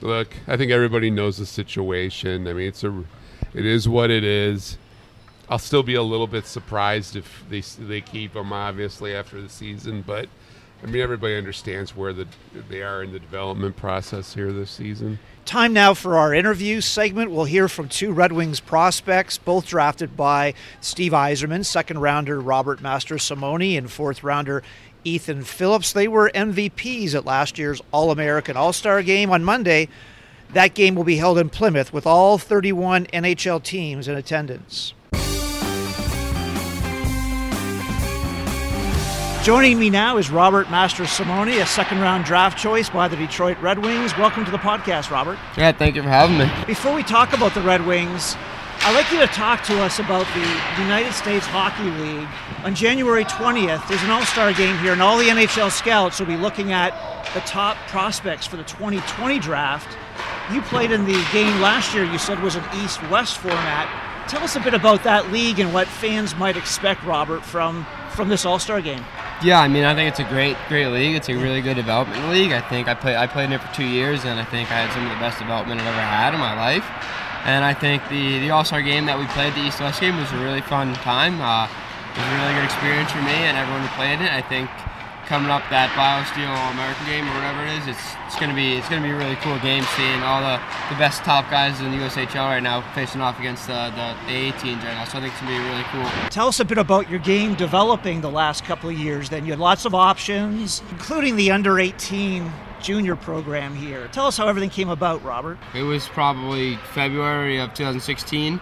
look, 0.00 0.28
I 0.46 0.56
think 0.56 0.70
everybody 0.70 1.10
knows 1.10 1.38
the 1.38 1.44
situation. 1.44 2.46
I 2.46 2.52
mean, 2.52 2.68
it's 2.68 2.84
a, 2.84 3.02
it 3.52 3.66
is 3.66 3.88
what 3.88 4.12
it 4.12 4.22
is. 4.22 4.78
I'll 5.48 5.58
still 5.58 5.82
be 5.82 5.96
a 5.96 6.02
little 6.02 6.28
bit 6.28 6.46
surprised 6.46 7.16
if 7.16 7.42
they 7.50 7.62
they 7.84 8.00
keep 8.00 8.36
him, 8.36 8.52
obviously, 8.52 9.12
after 9.12 9.40
the 9.42 9.48
season. 9.48 10.04
But 10.06 10.28
I 10.82 10.86
mean, 10.86 11.02
everybody 11.02 11.36
understands 11.36 11.96
where 11.96 12.12
the 12.12 12.26
they 12.68 12.82
are 12.82 13.02
in 13.02 13.12
the 13.12 13.18
development 13.18 13.76
process 13.76 14.34
here 14.34 14.52
this 14.52 14.70
season. 14.70 15.18
Time 15.44 15.72
now 15.72 15.92
for 15.92 16.16
our 16.16 16.32
interview 16.32 16.80
segment. 16.80 17.30
We'll 17.30 17.46
hear 17.46 17.68
from 17.68 17.88
two 17.88 18.12
Red 18.12 18.32
Wings 18.32 18.60
prospects, 18.60 19.38
both 19.38 19.66
drafted 19.66 20.16
by 20.16 20.54
Steve 20.80 21.12
Yzerman, 21.12 21.64
second 21.64 22.00
rounder 22.00 22.40
Robert 22.40 22.80
Mastrosimone, 22.80 23.76
and 23.76 23.90
fourth 23.90 24.22
rounder 24.22 24.62
Ethan 25.04 25.42
Phillips. 25.42 25.92
They 25.92 26.06
were 26.06 26.30
MVPs 26.34 27.14
at 27.14 27.24
last 27.24 27.58
year's 27.58 27.82
All 27.90 28.10
American 28.10 28.56
All 28.56 28.72
Star 28.72 29.02
game 29.02 29.30
on 29.30 29.42
Monday. 29.42 29.88
That 30.52 30.74
game 30.74 30.94
will 30.94 31.04
be 31.04 31.16
held 31.16 31.38
in 31.38 31.50
Plymouth 31.50 31.92
with 31.92 32.06
all 32.06 32.38
31 32.38 33.06
NHL 33.06 33.62
teams 33.62 34.06
in 34.06 34.16
attendance. 34.16 34.94
Joining 39.44 39.78
me 39.78 39.88
now 39.88 40.18
is 40.18 40.30
Robert 40.30 40.66
Mastrosimone, 40.66 41.62
a 41.62 41.66
second 41.66 42.00
round 42.00 42.24
draft 42.26 42.58
choice 42.58 42.90
by 42.90 43.08
the 43.08 43.16
Detroit 43.16 43.56
Red 43.60 43.78
Wings. 43.78 44.16
Welcome 44.18 44.44
to 44.44 44.50
the 44.50 44.58
podcast, 44.58 45.10
Robert. 45.10 45.38
Yeah, 45.56 45.72
thank 45.72 45.94
you 45.96 46.02
for 46.02 46.08
having 46.08 46.36
me. 46.36 46.50
Before 46.66 46.92
we 46.94 47.02
talk 47.02 47.32
about 47.32 47.54
the 47.54 47.62
Red 47.62 47.86
Wings, 47.86 48.36
I'd 48.80 48.94
like 48.94 49.10
you 49.10 49.18
to 49.20 49.26
talk 49.28 49.62
to 49.64 49.82
us 49.82 50.00
about 50.00 50.26
the 50.34 50.82
United 50.82 51.12
States 51.14 51.46
Hockey 51.46 51.88
League. 52.02 52.28
On 52.64 52.74
January 52.74 53.24
20th, 53.24 53.88
there's 53.88 54.02
an 54.02 54.10
All 54.10 54.24
Star 54.24 54.52
game 54.52 54.76
here, 54.78 54.92
and 54.92 55.00
all 55.00 55.16
the 55.16 55.28
NHL 55.28 55.70
scouts 55.70 56.18
will 56.18 56.26
be 56.26 56.36
looking 56.36 56.72
at 56.72 56.92
the 57.32 57.40
top 57.40 57.76
prospects 57.86 58.46
for 58.46 58.56
the 58.56 58.64
2020 58.64 59.38
draft. 59.38 59.96
You 60.52 60.60
played 60.62 60.90
in 60.90 61.06
the 61.06 61.26
game 61.32 61.58
last 61.60 61.94
year, 61.94 62.04
you 62.04 62.18
said 62.18 62.42
was 62.42 62.56
an 62.56 62.64
East 62.82 63.00
West 63.08 63.38
format. 63.38 64.26
Tell 64.28 64.42
us 64.42 64.56
a 64.56 64.60
bit 64.60 64.74
about 64.74 65.04
that 65.04 65.32
league 65.32 65.58
and 65.58 65.72
what 65.72 65.86
fans 65.86 66.36
might 66.36 66.56
expect, 66.58 67.02
Robert, 67.04 67.42
from, 67.42 67.86
from 68.10 68.28
this 68.28 68.44
All 68.44 68.58
Star 68.58 68.82
game. 68.82 69.02
Yeah, 69.40 69.60
I 69.60 69.68
mean, 69.68 69.84
I 69.84 69.94
think 69.94 70.10
it's 70.10 70.18
a 70.18 70.24
great, 70.24 70.56
great 70.66 70.88
league. 70.88 71.14
It's 71.14 71.28
a 71.28 71.34
really 71.36 71.60
good 71.60 71.76
development 71.76 72.28
league. 72.28 72.50
I 72.50 72.60
think 72.60 72.88
I 72.88 72.94
play, 72.94 73.16
I 73.16 73.28
played 73.28 73.44
in 73.46 73.52
it 73.52 73.60
for 73.62 73.72
two 73.72 73.86
years, 73.86 74.24
and 74.24 74.40
I 74.40 74.44
think 74.44 74.68
I 74.72 74.82
had 74.82 74.92
some 74.92 75.06
of 75.06 75.10
the 75.14 75.20
best 75.22 75.38
development 75.38 75.80
I've 75.80 75.86
ever 75.86 76.00
had 76.00 76.34
in 76.34 76.40
my 76.40 76.58
life. 76.58 76.82
And 77.46 77.64
I 77.64 77.72
think 77.72 78.02
the 78.08 78.40
the 78.40 78.50
All 78.50 78.64
Star 78.64 78.82
game 78.82 79.06
that 79.06 79.16
we 79.16 79.26
played, 79.26 79.54
the 79.54 79.62
East 79.62 79.78
West 79.78 80.00
game, 80.00 80.16
was 80.16 80.30
a 80.32 80.38
really 80.42 80.60
fun 80.60 80.92
time. 81.06 81.40
Uh, 81.40 81.70
it 81.70 82.18
was 82.18 82.26
a 82.26 82.34
really 82.34 82.54
good 82.58 82.66
experience 82.66 83.12
for 83.14 83.22
me 83.22 83.46
and 83.46 83.54
everyone 83.54 83.86
who 83.86 83.94
played 83.94 84.18
it. 84.18 84.32
I 84.32 84.42
think 84.42 84.66
coming 85.28 85.50
up 85.50 85.62
that 85.68 85.92
BioSteel 85.92 86.48
American 86.72 87.04
game 87.04 87.28
or 87.28 87.34
whatever 87.36 87.60
it 87.68 87.76
is, 87.76 87.86
it's 87.86 88.16
it's 88.26 88.40
gonna 88.40 88.54
be 88.54 88.76
it's 88.76 88.88
gonna 88.88 89.04
be 89.04 89.12
a 89.12 89.16
really 89.16 89.36
cool 89.36 89.58
game 89.60 89.84
seeing 89.94 90.22
all 90.22 90.40
the, 90.40 90.56
the 90.88 90.98
best 90.98 91.22
top 91.22 91.50
guys 91.50 91.78
in 91.80 91.90
the 91.92 91.98
USHL 91.98 92.48
right 92.48 92.62
now 92.62 92.80
facing 92.94 93.20
off 93.20 93.38
against 93.38 93.66
the, 93.66 93.92
the, 93.92 94.16
the 94.26 94.32
A 94.32 94.52
teams 94.52 94.82
right 94.82 94.96
now. 94.96 95.04
So 95.04 95.18
I 95.18 95.20
think 95.20 95.34
it's 95.34 95.40
gonna 95.42 95.52
be 95.52 95.68
really 95.68 95.84
cool. 95.92 96.08
Tell 96.30 96.48
us 96.48 96.60
a 96.60 96.64
bit 96.64 96.78
about 96.78 97.10
your 97.10 97.20
game 97.20 97.54
developing 97.54 98.22
the 98.22 98.30
last 98.30 98.64
couple 98.64 98.88
of 98.88 98.98
years. 98.98 99.28
Then 99.28 99.44
you 99.44 99.52
had 99.52 99.60
lots 99.60 99.84
of 99.84 99.94
options, 99.94 100.82
including 100.90 101.36
the 101.36 101.50
under 101.50 101.78
18 101.78 102.50
junior 102.80 103.14
program 103.14 103.74
here. 103.74 104.08
Tell 104.08 104.26
us 104.26 104.38
how 104.38 104.48
everything 104.48 104.70
came 104.70 104.88
about, 104.88 105.22
Robert. 105.22 105.58
It 105.74 105.82
was 105.82 106.08
probably 106.08 106.76
February 106.94 107.58
of 107.58 107.74
2016. 107.74 108.58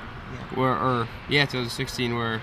where, 0.56 0.74
or 0.76 1.06
yeah, 1.28 1.44
2016, 1.44 2.16
where 2.16 2.42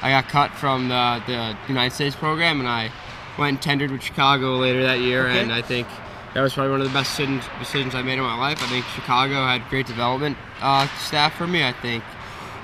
I 0.00 0.10
got 0.10 0.28
cut 0.28 0.52
from 0.52 0.88
the, 0.88 1.22
the 1.26 1.56
United 1.68 1.94
States 1.94 2.16
program, 2.16 2.60
and 2.60 2.68
I 2.68 2.92
went 3.38 3.54
and 3.54 3.62
tendered 3.62 3.90
with 3.90 4.02
Chicago 4.02 4.56
later 4.56 4.82
that 4.82 5.00
year, 5.00 5.26
Okay. 5.28 5.40
and 5.40 5.52
I 5.52 5.62
think 5.62 5.86
that 6.34 6.40
was 6.42 6.52
probably 6.54 6.72
one 6.72 6.80
of 6.80 6.88
the 6.88 6.92
best 6.92 7.10
decisions, 7.16 7.44
decisions 7.58 7.94
I 7.94 8.02
made 8.02 8.18
in 8.18 8.24
my 8.24 8.36
life. 8.36 8.62
I 8.62 8.66
think 8.66 8.84
Chicago 8.94 9.34
had 9.46 9.66
great 9.70 9.86
development 9.86 10.36
uh, 10.60 10.86
staff 10.98 11.34
for 11.36 11.46
me. 11.46 11.64
I 11.64 11.72
think 11.72 12.04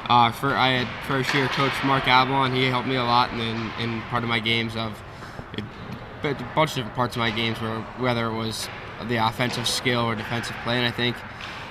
uh, 0.09 0.31
for 0.33 0.55
I 0.55 0.71
had 0.83 0.89
first 1.07 1.33
year 1.35 1.47
coach 1.49 1.73
Mark 1.85 2.07
Avalon. 2.09 2.53
He 2.55 2.67
helped 2.67 2.89
me 2.89 2.97
a 2.97 3.05
lot 3.05 3.31
in, 3.33 3.71
in 3.81 4.03
part 4.03 4.23
of 4.23 4.29
my 4.29 4.41
games 4.41 4.77
of 4.77 5.01
it, 5.57 5.65
a 6.23 6.35
bunch 6.55 6.71
of 6.71 6.77
different 6.77 6.95
parts 6.95 7.17
of 7.17 7.21
my 7.21 7.31
games 7.31 7.61
were 7.61 7.81
whether 7.99 8.27
it 8.27 8.35
was 8.35 8.69
the 9.09 9.17
offensive 9.17 9.67
skill 9.69 10.01
or 10.03 10.15
defensive 10.15 10.57
play. 10.65 10.77
And 10.77 10.87
I 10.87 10.91
think 10.91 11.17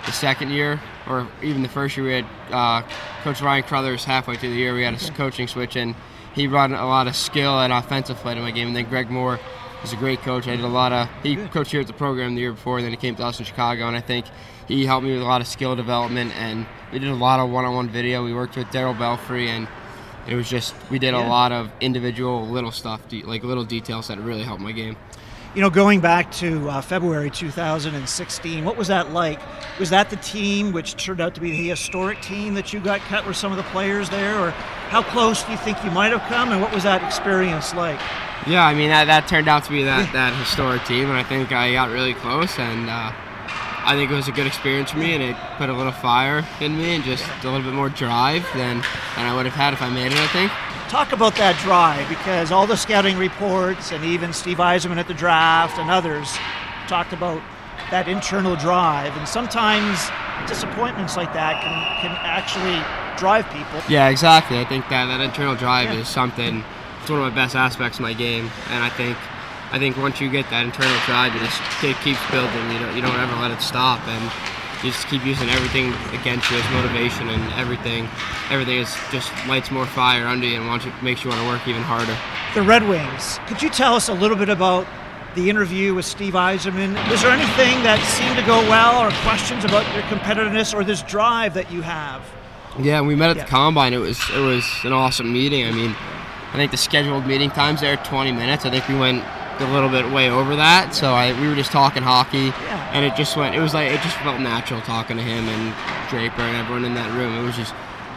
the 0.06 0.12
second 0.12 0.50
year 0.52 0.80
or 1.08 1.28
even 1.42 1.62
the 1.64 1.70
first 1.70 1.96
year 1.98 2.06
we 2.06 2.14
had 2.14 2.26
uh, 2.52 2.82
Coach 3.24 3.42
Ryan 3.42 3.64
Crothers 3.64 4.04
halfway 4.06 4.36
through 4.36 4.50
the 4.50 4.56
year. 4.56 4.74
We 4.74 4.84
had 4.84 4.94
a 4.94 4.98
s- 4.98 5.10
coaching 5.12 5.48
switch 5.48 5.76
and 5.76 5.96
he 6.34 6.48
brought 6.48 6.72
a 6.72 6.86
lot 6.86 7.08
of 7.08 7.16
skill 7.16 7.60
and 7.60 7.72
offensive 7.72 8.18
play 8.18 8.36
to 8.36 8.42
my 8.42 8.52
game. 8.52 8.68
And 8.68 8.76
then 8.76 8.90
Greg 8.90 9.10
Moore 9.10 9.40
is 9.84 9.94
a 9.94 9.96
great 9.98 10.22
coach. 10.22 10.48
I 10.48 10.56
did 10.56 10.66
a 10.66 10.68
lot 10.68 10.92
of 10.92 11.10
he 11.22 11.36
coached 11.36 11.72
here 11.72 11.82
at 11.82 11.88
the 11.88 11.94
program 11.94 12.36
the 12.36 12.42
year 12.42 12.52
before, 12.54 12.78
and 12.78 12.86
then 12.86 12.92
he 12.92 12.98
came 12.98 13.16
to 13.16 13.24
us 13.26 13.40
in 13.40 13.46
Chicago, 13.46 13.88
and 13.88 13.96
I 13.96 14.02
think 14.02 14.26
he 14.68 14.86
helped 14.86 15.06
me 15.06 15.14
with 15.14 15.22
a 15.22 15.26
lot 15.26 15.42
of 15.42 15.48
skill 15.48 15.76
development. 15.76 16.34
And 16.38 16.66
we 16.92 17.00
did 17.00 17.10
a 17.10 17.16
lot 17.16 17.40
of 17.40 17.50
one-on-one 17.50 17.90
video. 17.90 18.24
We 18.24 18.34
worked 18.34 18.56
with 18.56 18.68
Darryl 18.68 18.98
Belfry, 18.98 19.50
and 19.50 19.68
it 20.28 20.36
was 20.36 20.50
just 20.50 20.74
we 20.90 21.00
did 21.00 21.14
Yeah. 21.14 21.28
a 21.28 21.28
lot 21.28 21.52
of 21.52 21.70
individual 21.82 22.48
little 22.48 22.72
stuff, 22.72 23.02
like 23.26 23.44
little 23.44 23.66
details 23.66 24.08
that 24.08 24.18
really 24.20 24.44
helped 24.44 24.62
my 24.62 24.72
game. 24.72 24.96
You 25.56 25.62
know, 25.62 25.70
going 25.70 26.00
back 26.00 26.32
to 26.34 26.68
uh, 26.68 26.82
February 26.82 27.30
2016, 27.30 28.66
what 28.66 28.76
was 28.76 28.88
that 28.88 29.12
like? 29.12 29.40
Was 29.80 29.92
that 29.92 30.10
the 30.10 30.16
team 30.16 30.72
which 30.72 30.96
turned 30.96 31.22
out 31.22 31.36
to 31.36 31.42
be 31.42 31.52
the 31.52 31.70
historic 31.70 32.20
team 32.22 32.56
that 32.56 32.74
you 32.74 32.80
got 32.80 33.02
cut? 33.02 33.24
Were 33.24 33.36
some 33.36 33.52
of 33.52 33.58
the 33.58 33.64
players 33.66 34.10
there, 34.10 34.40
or 34.40 34.50
how 34.90 35.04
close 35.04 35.44
do 35.44 35.52
you 35.52 35.60
think 35.60 35.84
you 35.84 35.92
might 35.92 36.12
have 36.12 36.24
come? 36.24 36.52
And 36.52 36.60
what 36.60 36.74
was 36.74 36.82
that 36.84 37.04
experience 37.04 37.76
like? 37.76 38.00
Yeah, 38.48 38.66
I 38.66 38.74
mean 38.74 38.90
that, 38.90 39.06
that 39.06 39.28
turned 39.28 39.48
out 39.48 39.64
to 39.66 39.70
be 39.70 39.84
that, 39.84 40.12
that 40.14 40.34
historic 40.40 40.86
team, 40.86 41.10
and 41.10 41.20
I 41.20 41.24
think 41.24 41.52
I 41.52 41.72
got 41.74 41.92
really 41.92 42.16
close, 42.16 42.58
and 42.58 42.90
uh, 42.90 43.14
I 43.86 43.94
think 43.94 44.10
it 44.10 44.16
was 44.16 44.28
a 44.28 44.32
good 44.32 44.48
experience 44.48 44.90
for 44.90 44.98
me, 44.98 45.14
and 45.14 45.22
it 45.22 45.38
put 45.58 45.70
a 45.70 45.74
little 45.74 45.92
fire 45.92 46.44
in 46.62 46.76
me, 46.76 46.96
and 46.96 47.04
just 47.04 47.24
a 47.44 47.52
little 47.52 47.62
bit 47.62 47.74
more 47.74 47.90
drive 47.90 48.42
than, 48.56 48.78
than 49.16 49.28
I 49.28 49.36
would 49.36 49.46
have 49.46 49.54
had 49.54 49.74
if 49.74 49.84
I 49.84 49.90
made 49.90 50.12
it. 50.12 50.18
I 50.18 50.28
think. 50.28 50.52
Talk 50.94 51.12
about 51.12 51.34
that 51.38 51.58
drive 51.58 52.08
because 52.08 52.52
all 52.52 52.68
the 52.68 52.78
scouting 52.78 53.18
reports 53.18 53.92
and 53.92 54.06
even 54.06 54.32
Steve 54.32 54.60
Yzerman 54.60 54.98
at 54.98 55.08
the 55.08 55.14
draft 55.16 55.80
and 55.80 55.90
others 55.90 56.38
talked 56.88 57.14
about 57.14 57.42
that 57.90 58.08
internal 58.08 58.56
drive. 58.56 59.18
And 59.18 59.28
sometimes 59.28 59.98
disappointments 60.48 61.18
like 61.18 61.34
that 61.34 61.58
can, 61.66 61.74
can 61.98 62.14
actually 62.22 62.78
drive 63.18 63.50
people. 63.50 63.82
Yeah, 63.90 64.10
exactly. 64.10 64.60
I 64.60 64.66
think 64.66 64.88
that 64.90 65.08
that 65.08 65.20
internal 65.20 65.56
drive 65.56 65.90
is 65.98 66.08
something. 66.08 66.64
It's 67.02 67.10
one 67.10 67.26
of 67.26 67.26
my 67.26 67.34
best 67.34 67.56
aspects 67.56 67.98
of 67.98 68.04
my 68.04 68.14
game, 68.14 68.52
and 68.70 68.84
I 68.84 68.90
think, 68.90 69.18
I 69.72 69.80
think 69.80 69.98
once 69.98 70.22
you 70.22 70.30
get 70.30 70.48
that 70.52 70.64
internal 70.64 70.94
drive, 71.08 71.34
you 71.34 71.40
just 71.42 71.58
it 71.82 71.98
keeps 72.06 72.22
building. 72.30 72.54
You 72.70 72.78
don't 72.78 72.96
you 72.96 73.02
don't 73.02 73.18
ever 73.18 73.34
let 73.42 73.50
it 73.50 73.66
stop, 73.66 73.98
and 74.08 74.53
you 74.84 74.92
just 74.92 75.08
keep 75.08 75.26
using 75.26 75.50
everything 75.50 75.94
against 76.20 76.50
you 76.52 76.58
as 76.58 76.72
motivation, 76.72 77.30
and 77.30 77.54
everything, 77.54 78.08
everything 78.50 78.78
is 78.80 78.96
just 79.12 79.32
lights 79.48 79.72
more 79.72 79.86
fire 79.86 80.28
under 80.28 80.46
you, 80.46 80.58
and 80.60 80.68
wants 80.68 80.86
you, 80.86 80.92
makes 81.02 81.24
you 81.24 81.30
want 81.30 81.42
to 81.42 81.48
work 81.48 81.68
even 81.68 81.82
harder. 81.82 82.16
The 82.54 82.62
Red 82.62 82.88
Wings. 82.88 83.40
Could 83.48 83.62
you 83.62 83.70
tell 83.70 83.96
us 83.96 84.10
a 84.10 84.14
little 84.14 84.38
bit 84.38 84.50
about 84.50 84.86
the 85.36 85.50
interview 85.50 85.94
with 85.96 86.06
Steve 86.06 86.34
Yzerman? 86.34 86.94
Was 87.10 87.22
there 87.24 87.32
anything 87.32 87.82
that 87.84 88.00
seemed 88.06 88.38
to 88.38 88.46
go 88.46 88.60
well, 88.70 89.02
or 89.04 89.10
questions 89.24 89.64
about 89.66 89.84
your 89.94 90.04
competitiveness, 90.04 90.74
or 90.74 90.84
this 90.84 91.02
drive 91.04 91.54
that 91.56 91.72
you 91.72 91.82
have? 91.82 92.22
Yeah, 92.80 93.02
we 93.02 93.16
met 93.16 93.30
at 93.32 93.38
Yeah. 93.38 93.44
the 93.46 93.50
combine. 93.50 93.94
It 93.94 93.98
was 94.00 94.20
it 94.36 94.40
was 94.40 94.66
an 94.84 94.94
awesome 94.94 95.32
meeting. 95.32 95.66
I 95.68 95.72
mean, 95.72 95.96
I 96.54 96.58
think 96.58 96.72
the 96.72 96.78
scheduled 96.78 97.26
meeting 97.26 97.50
times 97.52 97.82
there 97.82 97.98
20 97.98 98.32
minutes. 98.32 98.66
I 98.66 98.70
think 98.70 98.88
we 98.88 98.96
went 98.96 99.24
a 99.60 99.66
little 99.72 99.90
bit 99.90 100.10
way 100.12 100.30
over 100.30 100.56
that. 100.56 100.94
So 100.96 101.14
I 101.14 101.34
we 101.40 101.48
were 101.48 101.56
just 101.56 101.72
talking 101.72 102.02
hockey, 102.04 102.52
Yeah. 102.66 102.73
And 102.94 103.04
it 103.06 103.16
just 103.16 103.36
went. 103.36 103.56
It 103.56 103.60
was 103.60 103.74
like 103.74 103.92
it 103.92 104.02
just 104.02 104.16
felt 104.18 104.40
natural 104.40 104.82
talking 104.82 105.18
to 105.18 105.24
him 105.24 105.48
and 105.50 106.10
Draper 106.10 106.42
and 106.42 106.56
everyone 106.58 106.86
in 106.86 106.94
that 106.96 107.12
room. 107.18 107.38
It 107.38 107.44
was 107.46 107.56
just 107.56 107.74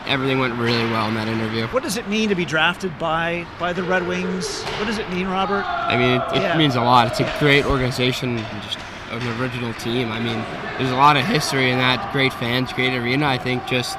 everything 0.07 0.39
went 0.39 0.55
really 0.55 0.85
well 0.91 1.09
in 1.09 1.15
that 1.15 1.27
interview. 1.29 1.67
What 1.69 1.83
does 1.83 1.97
it 1.97 2.09
mean 2.09 2.29
to 2.29 2.35
be 2.35 2.45
drafted 2.45 2.97
by 2.99 3.47
by 3.59 3.73
the 3.73 3.83
Red 3.83 4.07
Wings? 4.07 4.63
What 4.63 4.87
does 4.87 4.99
it 4.99 5.09
mean, 5.11 5.27
Robert? 5.27 5.65
I 5.65 5.97
mean, 5.97 6.21
it, 6.21 6.37
it 6.37 6.43
Yeah. 6.43 6.57
means 6.59 6.77
a 6.77 6.83
lot. 6.83 7.09
It's 7.09 7.21
a 7.21 7.37
great 7.39 7.65
organization, 7.65 8.39
and 8.39 8.63
just 8.63 8.79
an 9.11 9.41
original 9.41 9.73
team. 9.75 10.11
I 10.13 10.21
mean, 10.21 10.45
there's 10.79 10.91
a 10.91 10.97
lot 10.97 11.17
of 11.17 11.25
history 11.25 11.71
in 11.71 11.79
that. 11.79 12.13
Great 12.13 12.33
fans, 12.33 12.73
great 12.73 12.93
arena. 12.95 13.27
I 13.27 13.39
think 13.39 13.67
just 13.67 13.99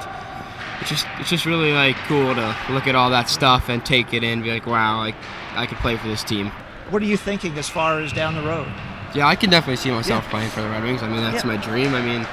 it's 0.80 0.90
just 0.90 1.06
it's 1.18 1.28
just 1.30 1.44
really 1.44 1.72
like 1.72 1.96
cool 2.06 2.34
to 2.34 2.56
look 2.70 2.86
at 2.86 2.94
all 2.94 3.10
that 3.10 3.28
stuff 3.28 3.68
and 3.68 3.84
take 3.84 4.14
it 4.14 4.22
in. 4.22 4.42
Be 4.42 4.50
like, 4.52 4.66
wow, 4.66 4.98
like 4.98 5.16
I 5.56 5.66
could 5.66 5.78
play 5.78 5.96
for 5.96 6.06
this 6.06 6.22
team. 6.22 6.52
What 6.90 7.02
are 7.02 7.06
you 7.06 7.16
thinking 7.18 7.58
as 7.58 7.68
far 7.68 8.00
as 8.00 8.12
down 8.12 8.34
the 8.34 8.42
road? 8.42 8.68
Yeah, 9.14 9.26
I 9.26 9.36
can 9.36 9.50
definitely 9.50 9.76
see 9.76 9.90
myself 9.90 10.24
Yeah. 10.24 10.30
playing 10.30 10.50
for 10.50 10.60
the 10.62 10.68
Red 10.68 10.82
Wings. 10.84 11.02
I 11.02 11.08
mean, 11.08 11.22
that's 11.22 11.44
Yeah. 11.44 11.50
my 11.50 11.56
dream. 11.56 11.94
I 11.94 12.00
mean, 12.02 12.26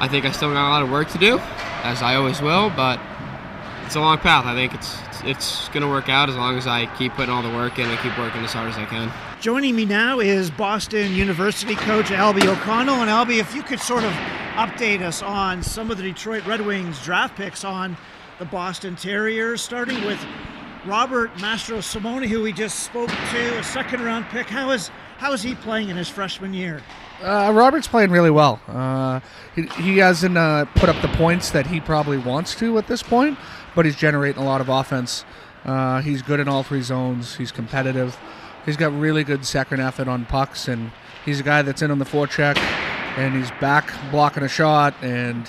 I 0.00 0.08
think 0.08 0.24
I 0.24 0.32
still 0.32 0.52
got 0.52 0.66
a 0.68 0.70
lot 0.70 0.82
of 0.82 0.90
work 0.90 1.08
to 1.12 1.18
do, 1.18 1.40
as 1.84 2.02
I 2.02 2.16
always 2.16 2.40
will, 2.42 2.70
but 2.70 2.98
it's 3.86 3.94
a 3.94 4.00
long 4.00 4.18
path. 4.18 4.46
I 4.46 4.54
think 4.54 4.74
it's 4.74 4.96
it's, 5.10 5.22
it's 5.24 5.68
gonna 5.68 5.88
work 5.88 6.08
out 6.08 6.28
as 6.28 6.36
long 6.36 6.56
as 6.58 6.66
I 6.66 6.86
keep 6.98 7.14
putting 7.14 7.32
all 7.32 7.42
the 7.42 7.50
work 7.50 7.78
in 7.78 7.88
and 7.88 7.98
keep 8.00 8.16
working 8.18 8.42
as 8.42 8.52
hard 8.52 8.68
as 8.70 8.76
I 8.78 8.84
can. 8.86 9.12
Joining 9.40 9.76
me 9.76 9.84
now 9.84 10.18
is 10.20 10.50
Boston 10.50 11.14
University 11.14 11.74
coach 11.76 12.06
Albie 12.06 12.46
O'Connell. 12.46 13.02
And 13.02 13.10
Albie, 13.10 13.38
if 13.38 13.54
you 13.54 13.62
could 13.62 13.80
sort 13.80 14.02
of 14.04 14.12
update 14.56 15.02
us 15.02 15.22
on 15.22 15.62
some 15.62 15.90
of 15.90 15.96
the 15.98 16.02
Detroit 16.02 16.44
Red 16.46 16.60
Wings 16.62 16.98
draft 17.04 17.36
picks 17.36 17.64
on 17.64 17.96
the 18.38 18.44
Boston 18.46 18.96
Terriers, 18.96 19.60
starting 19.62 20.04
with 20.04 20.18
Robert 20.84 21.32
Mastrosimone, 21.34 22.26
who 22.26 22.42
we 22.42 22.52
just 22.52 22.80
spoke 22.80 23.08
to, 23.08 23.58
a 23.58 23.62
second 23.62 24.02
round 24.02 24.26
pick. 24.26 24.48
How 24.48 24.70
is 24.70 24.88
how 25.18 25.32
is 25.32 25.42
he 25.42 25.54
playing 25.54 25.88
in 25.88 25.96
his 25.96 26.08
freshman 26.08 26.52
year? 26.52 26.82
Uh, 27.22 27.52
Robert's 27.54 27.86
playing 27.86 28.10
really 28.10 28.30
well. 28.30 28.60
Uh, 28.66 29.20
he, 29.54 29.62
he 29.80 29.98
hasn't 29.98 30.36
uh, 30.36 30.64
put 30.74 30.88
up 30.88 31.00
the 31.00 31.16
points 31.16 31.50
that 31.52 31.68
he 31.68 31.78
probably 31.78 32.18
wants 32.18 32.56
to 32.56 32.78
at 32.78 32.88
this 32.88 33.00
point, 33.00 33.38
but 33.76 33.84
he's 33.84 33.94
generating 33.94 34.42
a 34.42 34.44
lot 34.44 34.60
of 34.60 34.68
offense. 34.68 35.24
Uh, 35.64 36.00
he's 36.00 36.22
good 36.22 36.40
in 36.40 36.48
all 36.48 36.64
three 36.64 36.82
zones. 36.82 37.36
He's 37.36 37.52
competitive. 37.52 38.18
He's 38.66 38.76
got 38.76 38.92
really 38.98 39.22
good 39.22 39.46
second 39.46 39.80
effort 39.80 40.08
on 40.08 40.24
pucks, 40.24 40.66
and 40.66 40.90
he's 41.24 41.38
a 41.38 41.44
guy 41.44 41.62
that's 41.62 41.82
in 41.82 41.92
on 41.92 42.00
the 42.00 42.04
forecheck, 42.04 42.58
and 43.16 43.36
he's 43.36 43.52
back 43.60 43.92
blocking 44.10 44.42
a 44.42 44.48
shot, 44.48 44.94
and 45.02 45.48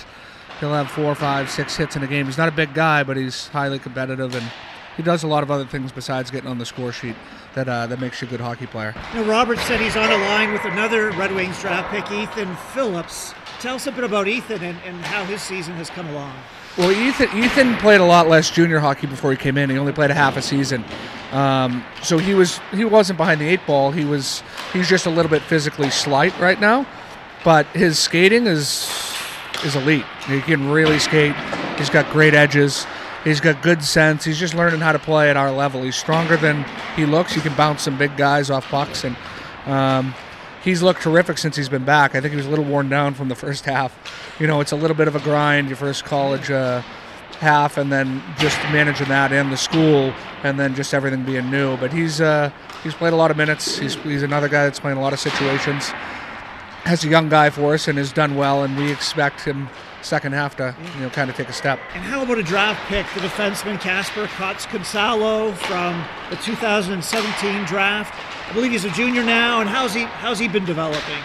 he'll 0.60 0.72
have 0.72 0.88
four, 0.88 1.12
five, 1.16 1.50
six 1.50 1.76
hits 1.76 1.96
in 1.96 2.04
a 2.04 2.06
game. 2.06 2.26
He's 2.26 2.38
not 2.38 2.48
a 2.48 2.52
big 2.52 2.72
guy, 2.72 3.02
but 3.02 3.16
he's 3.16 3.48
highly 3.48 3.80
competitive, 3.80 4.36
and 4.36 4.48
he 4.96 5.02
does 5.02 5.22
a 5.22 5.26
lot 5.26 5.42
of 5.42 5.50
other 5.50 5.64
things 5.64 5.92
besides 5.92 6.30
getting 6.30 6.48
on 6.48 6.58
the 6.58 6.66
score 6.66 6.92
sheet 6.92 7.16
that 7.54 7.68
uh, 7.68 7.86
that 7.86 8.00
makes 8.00 8.20
you 8.20 8.28
a 8.28 8.30
good 8.30 8.40
hockey 8.40 8.66
player. 8.66 8.94
You 9.12 9.20
know, 9.20 9.30
Robert 9.30 9.58
said 9.58 9.80
he's 9.80 9.96
on 9.96 10.10
a 10.10 10.16
line 10.16 10.52
with 10.52 10.64
another 10.64 11.10
Red 11.12 11.34
Wings 11.34 11.60
draft 11.60 11.90
pick, 11.90 12.10
Ethan 12.10 12.54
Phillips. 12.72 13.34
Tell 13.60 13.76
us 13.76 13.86
a 13.86 13.92
bit 13.92 14.04
about 14.04 14.28
Ethan 14.28 14.62
and, 14.62 14.78
and 14.84 15.00
how 15.04 15.24
his 15.24 15.42
season 15.42 15.74
has 15.74 15.90
come 15.90 16.06
along. 16.08 16.34
Well, 16.76 16.90
Ethan 16.90 17.28
Ethan 17.36 17.76
played 17.76 18.00
a 18.00 18.04
lot 18.04 18.28
less 18.28 18.50
junior 18.50 18.80
hockey 18.80 19.06
before 19.06 19.30
he 19.30 19.36
came 19.36 19.56
in. 19.56 19.70
He 19.70 19.78
only 19.78 19.92
played 19.92 20.10
a 20.10 20.14
half 20.14 20.36
a 20.36 20.42
season, 20.42 20.84
um, 21.32 21.84
so 22.02 22.18
he 22.18 22.34
was 22.34 22.60
he 22.72 22.84
wasn't 22.84 23.16
behind 23.16 23.40
the 23.40 23.46
eight 23.46 23.64
ball. 23.66 23.92
He 23.92 24.04
was 24.04 24.42
he's 24.72 24.88
just 24.88 25.06
a 25.06 25.10
little 25.10 25.30
bit 25.30 25.42
physically 25.42 25.90
slight 25.90 26.36
right 26.40 26.60
now, 26.60 26.84
but 27.44 27.66
his 27.68 27.98
skating 27.98 28.46
is 28.46 28.90
is 29.64 29.76
elite. 29.76 30.04
He 30.26 30.40
can 30.40 30.68
really 30.68 30.98
skate. 30.98 31.36
He's 31.78 31.90
got 31.90 32.10
great 32.12 32.34
edges. 32.34 32.86
He's 33.24 33.40
got 33.40 33.62
good 33.62 33.82
sense. 33.82 34.22
He's 34.24 34.38
just 34.38 34.54
learning 34.54 34.80
how 34.80 34.92
to 34.92 34.98
play 34.98 35.30
at 35.30 35.36
our 35.36 35.50
level. 35.50 35.82
He's 35.82 35.96
stronger 35.96 36.36
than 36.36 36.64
he 36.94 37.06
looks. 37.06 37.32
He 37.32 37.40
can 37.40 37.54
bounce 37.54 37.82
some 37.82 37.96
big 37.96 38.18
guys 38.18 38.50
off 38.50 38.68
pucks, 38.68 39.02
and 39.02 39.16
um, 39.64 40.14
he's 40.62 40.82
looked 40.82 41.00
terrific 41.00 41.38
since 41.38 41.56
he's 41.56 41.70
been 41.70 41.86
back. 41.86 42.14
I 42.14 42.20
think 42.20 42.32
he 42.32 42.36
was 42.36 42.44
a 42.44 42.50
little 42.50 42.66
worn 42.66 42.90
down 42.90 43.14
from 43.14 43.28
the 43.28 43.34
first 43.34 43.64
half. 43.64 43.96
You 44.38 44.46
know, 44.46 44.60
it's 44.60 44.72
a 44.72 44.76
little 44.76 44.96
bit 44.96 45.08
of 45.08 45.16
a 45.16 45.20
grind 45.20 45.68
your 45.68 45.76
first 45.76 46.04
college 46.04 46.50
uh, 46.50 46.82
half, 47.38 47.78
and 47.78 47.90
then 47.90 48.22
just 48.38 48.58
managing 48.64 49.08
that 49.08 49.32
and 49.32 49.50
the 49.50 49.56
school, 49.56 50.12
and 50.42 50.60
then 50.60 50.74
just 50.74 50.92
everything 50.92 51.24
being 51.24 51.50
new. 51.50 51.78
But 51.78 51.94
he's 51.94 52.20
uh, 52.20 52.50
he's 52.82 52.94
played 52.94 53.14
a 53.14 53.16
lot 53.16 53.30
of 53.30 53.38
minutes. 53.38 53.78
He's 53.78 53.94
he's 53.94 54.22
another 54.22 54.50
guy 54.50 54.64
that's 54.64 54.80
playing 54.80 54.98
a 54.98 55.00
lot 55.00 55.14
of 55.14 55.18
situations. 55.18 55.88
Has 56.84 57.02
a 57.02 57.08
young 57.08 57.30
guy 57.30 57.48
for 57.48 57.72
us 57.72 57.88
and 57.88 57.96
has 57.96 58.12
done 58.12 58.36
well, 58.36 58.64
and 58.64 58.76
we 58.76 58.92
expect 58.92 59.40
him 59.40 59.70
second 60.04 60.32
half 60.32 60.56
to 60.56 60.74
you 60.94 61.00
know 61.00 61.10
kind 61.10 61.30
of 61.30 61.36
take 61.36 61.48
a 61.48 61.52
step. 61.52 61.78
And 61.94 62.02
how 62.02 62.22
about 62.22 62.38
a 62.38 62.42
draft 62.42 62.86
pick, 62.88 63.06
the 63.14 63.20
defenseman 63.20 63.80
Kasper 63.80 64.26
Kotkansalo 64.26 65.54
from 65.54 66.04
the 66.30 66.36
2017 66.36 67.64
draft? 67.64 68.14
I 68.48 68.52
believe 68.52 68.72
he's 68.72 68.84
a 68.84 68.90
junior 68.90 69.24
now, 69.24 69.60
and 69.60 69.68
how's 69.68 69.94
he 69.94 70.02
how's 70.02 70.38
he 70.38 70.48
been 70.48 70.64
developing? 70.64 71.18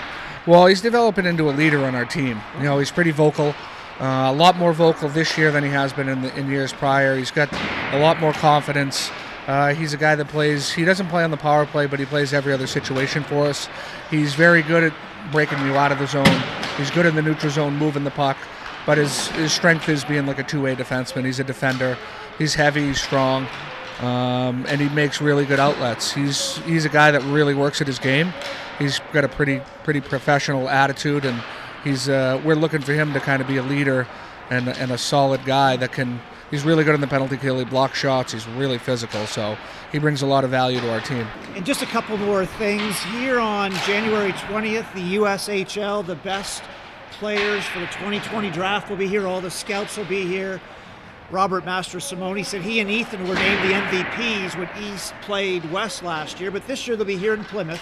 Well, 0.48 0.66
he's 0.66 0.82
developing 0.82 1.26
into 1.26 1.50
a 1.50 1.52
leader 1.52 1.86
on 1.86 1.96
our 1.96 2.06
team. 2.06 2.42
You 2.58 2.64
know, 2.64 2.80
he's 2.80 2.92
pretty 2.92 3.12
vocal, 3.12 3.54
uh, 4.00 4.32
a 4.32 4.34
lot 4.34 4.56
more 4.58 4.74
vocal 4.74 5.10
this 5.10 5.38
year 5.38 5.52
than 5.52 5.64
he 5.64 5.70
has 5.70 5.92
been 5.92 6.08
in, 6.08 6.22
the, 6.22 6.36
in 6.40 6.50
years 6.50 6.72
prior. 6.72 7.18
He's 7.18 7.32
got 7.32 7.52
a 7.94 8.00
lot 8.00 8.20
more 8.20 8.32
confidence. 8.34 9.12
Uh, 9.46 9.74
he's 9.74 9.94
a 9.94 9.98
guy 9.98 10.16
that 10.16 10.28
plays. 10.30 10.72
He 10.72 10.86
doesn't 10.86 11.08
play 11.08 11.24
on 11.24 11.32
the 11.32 11.38
power 11.38 11.66
play, 11.66 11.86
but 11.86 12.00
he 12.00 12.06
plays 12.06 12.34
every 12.34 12.54
other 12.54 12.68
situation 12.68 13.24
for 13.24 13.48
us. 13.48 13.68
He's 14.10 14.34
very 14.36 14.62
good 14.62 14.84
at 14.84 14.94
breaking 15.32 15.60
you 15.66 15.76
out 15.76 15.92
of 15.92 16.00
the 16.00 16.08
zone. 16.08 16.44
He's 16.78 16.90
good 16.92 17.06
in 17.06 17.16
the 17.16 17.22
neutral 17.22 17.52
zone, 17.52 17.76
moving 17.76 18.04
the 18.04 18.12
puck. 18.12 18.38
But 18.86 18.98
his 18.98 19.28
his 19.30 19.52
strength 19.52 19.88
is 19.90 20.04
being 20.04 20.26
like 20.26 20.40
a 20.40 20.44
two-way 20.44 20.76
defenseman. 20.76 21.26
He's 21.26 21.40
a 21.40 21.44
defender. 21.44 21.98
He's 22.38 22.54
heavy. 22.56 22.88
He's 22.88 23.02
strong. 23.02 23.48
Um, 24.00 24.66
and 24.68 24.80
he 24.80 24.88
makes 24.90 25.20
really 25.22 25.46
good 25.46 25.60
outlets. 25.60 26.14
He's 26.14 26.58
he's 26.60 26.86
a 26.86 26.90
guy 26.90 27.12
that 27.12 27.22
really 27.24 27.54
works 27.54 27.82
at 27.82 27.88
his 27.88 28.00
game. 28.00 28.34
He's 28.78 29.00
got 29.12 29.26
a 29.26 29.28
pretty 29.28 29.62
pretty 29.84 30.00
professional 30.00 30.70
attitude, 30.70 31.26
and 31.26 31.44
he's 31.84 32.08
uh, 32.08 32.42
we're 32.46 32.56
looking 32.56 32.82
for 32.82 32.94
him 32.94 33.12
to 33.14 33.20
kind 33.20 33.42
of 33.42 33.48
be 33.48 33.58
a 33.58 33.64
leader 33.64 34.08
and 34.50 34.70
and 34.70 34.92
a 34.92 34.98
solid 34.98 35.44
guy 35.46 35.76
that 35.78 35.92
can. 35.92 36.22
He's 36.50 36.64
really 36.64 36.84
good 36.84 36.96
in 36.96 37.02
the 37.02 37.08
penalty 37.08 37.38
kill. 37.38 37.60
He 37.60 37.66
blocks 37.66 38.00
shots. 38.00 38.32
He's 38.32 38.48
really 38.48 38.80
physical, 38.80 39.28
so 39.28 39.56
he 39.92 40.00
brings 40.00 40.24
a 40.24 40.26
lot 40.26 40.44
of 40.44 40.50
value 40.50 40.80
to 40.80 40.92
our 40.92 41.00
team. 41.00 41.28
And 41.56 41.64
just 41.64 41.84
a 41.84 41.86
couple 41.86 42.18
more 42.18 42.44
things 42.44 42.98
here 43.04 43.40
on 43.40 43.72
January 43.86 44.32
20th, 44.32 44.92
the 44.96 45.16
USHL, 45.18 46.04
the 46.04 46.16
best 46.16 46.64
players 47.12 47.66
for 47.66 47.80
the 47.80 47.88
2020 47.88 48.50
draft 48.52 48.90
will 48.90 48.98
be 48.98 49.08
here. 49.08 49.28
All 49.28 49.42
the 49.42 49.52
scouts 49.52 49.98
will 49.98 50.06
be 50.06 50.26
here. 50.26 50.62
Robert 51.32 51.64
Mastrosimone 51.64 52.44
said 52.44 52.62
he 52.62 52.80
and 52.80 52.90
Ethan 52.90 53.28
were 53.28 53.36
named 53.36 53.70
the 53.70 53.74
MVPs 53.74 54.58
when 54.58 54.70
East 54.84 55.14
played 55.22 55.70
West 55.72 56.02
last 56.02 56.40
year, 56.40 56.50
but 56.50 56.66
this 56.66 56.88
year 56.88 56.98
they'll 56.98 57.06
be 57.06 57.18
here 57.18 57.36
in 57.36 57.44
Plymouth 57.44 57.82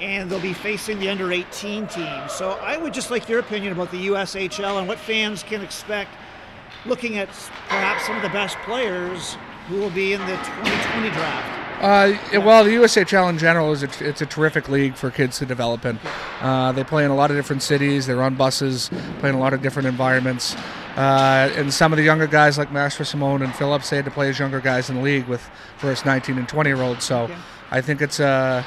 and 0.00 0.28
they'll 0.28 0.40
be 0.40 0.52
facing 0.52 0.98
the 0.98 1.08
under 1.08 1.30
18 1.30 1.86
team. 1.86 2.22
So 2.28 2.52
I 2.52 2.76
would 2.76 2.92
just 2.92 3.10
like 3.10 3.28
your 3.28 3.38
opinion 3.38 3.72
about 3.72 3.92
the 3.92 4.08
USHL 4.08 4.78
and 4.78 4.88
what 4.88 4.98
fans 4.98 5.44
can 5.44 5.62
expect 5.62 6.10
looking 6.84 7.18
at 7.18 7.28
perhaps 7.68 8.06
some 8.06 8.16
of 8.16 8.22
the 8.22 8.28
best 8.30 8.56
players 8.58 9.36
who 9.68 9.76
will 9.76 9.90
be 9.90 10.12
in 10.12 10.20
the 10.20 10.36
2020 10.36 11.10
draft. 11.10 11.63
Uh, 11.84 12.16
well, 12.40 12.64
the 12.64 12.70
USHL 12.70 13.28
in 13.28 13.36
general 13.36 13.70
is 13.70 13.82
a, 13.82 13.88
it's 14.08 14.22
a 14.22 14.26
terrific 14.26 14.70
league 14.70 14.94
for 14.94 15.10
kids 15.10 15.38
to 15.38 15.44
develop 15.44 15.84
in. 15.84 15.98
Uh, 16.40 16.72
they 16.72 16.82
play 16.82 17.04
in 17.04 17.10
a 17.10 17.14
lot 17.14 17.30
of 17.30 17.36
different 17.36 17.62
cities. 17.62 18.06
They're 18.06 18.22
on 18.22 18.36
buses, 18.36 18.88
play 19.18 19.28
in 19.28 19.34
a 19.34 19.38
lot 19.38 19.52
of 19.52 19.60
different 19.60 19.86
environments. 19.86 20.54
Uh, 20.96 21.52
and 21.56 21.74
some 21.74 21.92
of 21.92 21.98
the 21.98 22.02
younger 22.02 22.26
guys 22.26 22.56
like 22.56 22.70
Mastrosimone 22.70 23.44
and 23.44 23.54
Phillips, 23.54 23.90
they 23.90 23.96
had 23.96 24.06
to 24.06 24.10
play 24.10 24.30
as 24.30 24.38
younger 24.38 24.60
guys 24.60 24.88
in 24.88 24.96
the 24.96 25.02
league 25.02 25.26
with 25.26 25.42
first 25.76 26.06
19 26.06 26.38
and 26.38 26.48
20 26.48 26.70
year 26.70 26.80
olds. 26.80 27.04
So 27.04 27.24
Okay. 27.24 27.36
I 27.70 27.80
think 27.82 28.00
it's 28.00 28.18
a, 28.18 28.64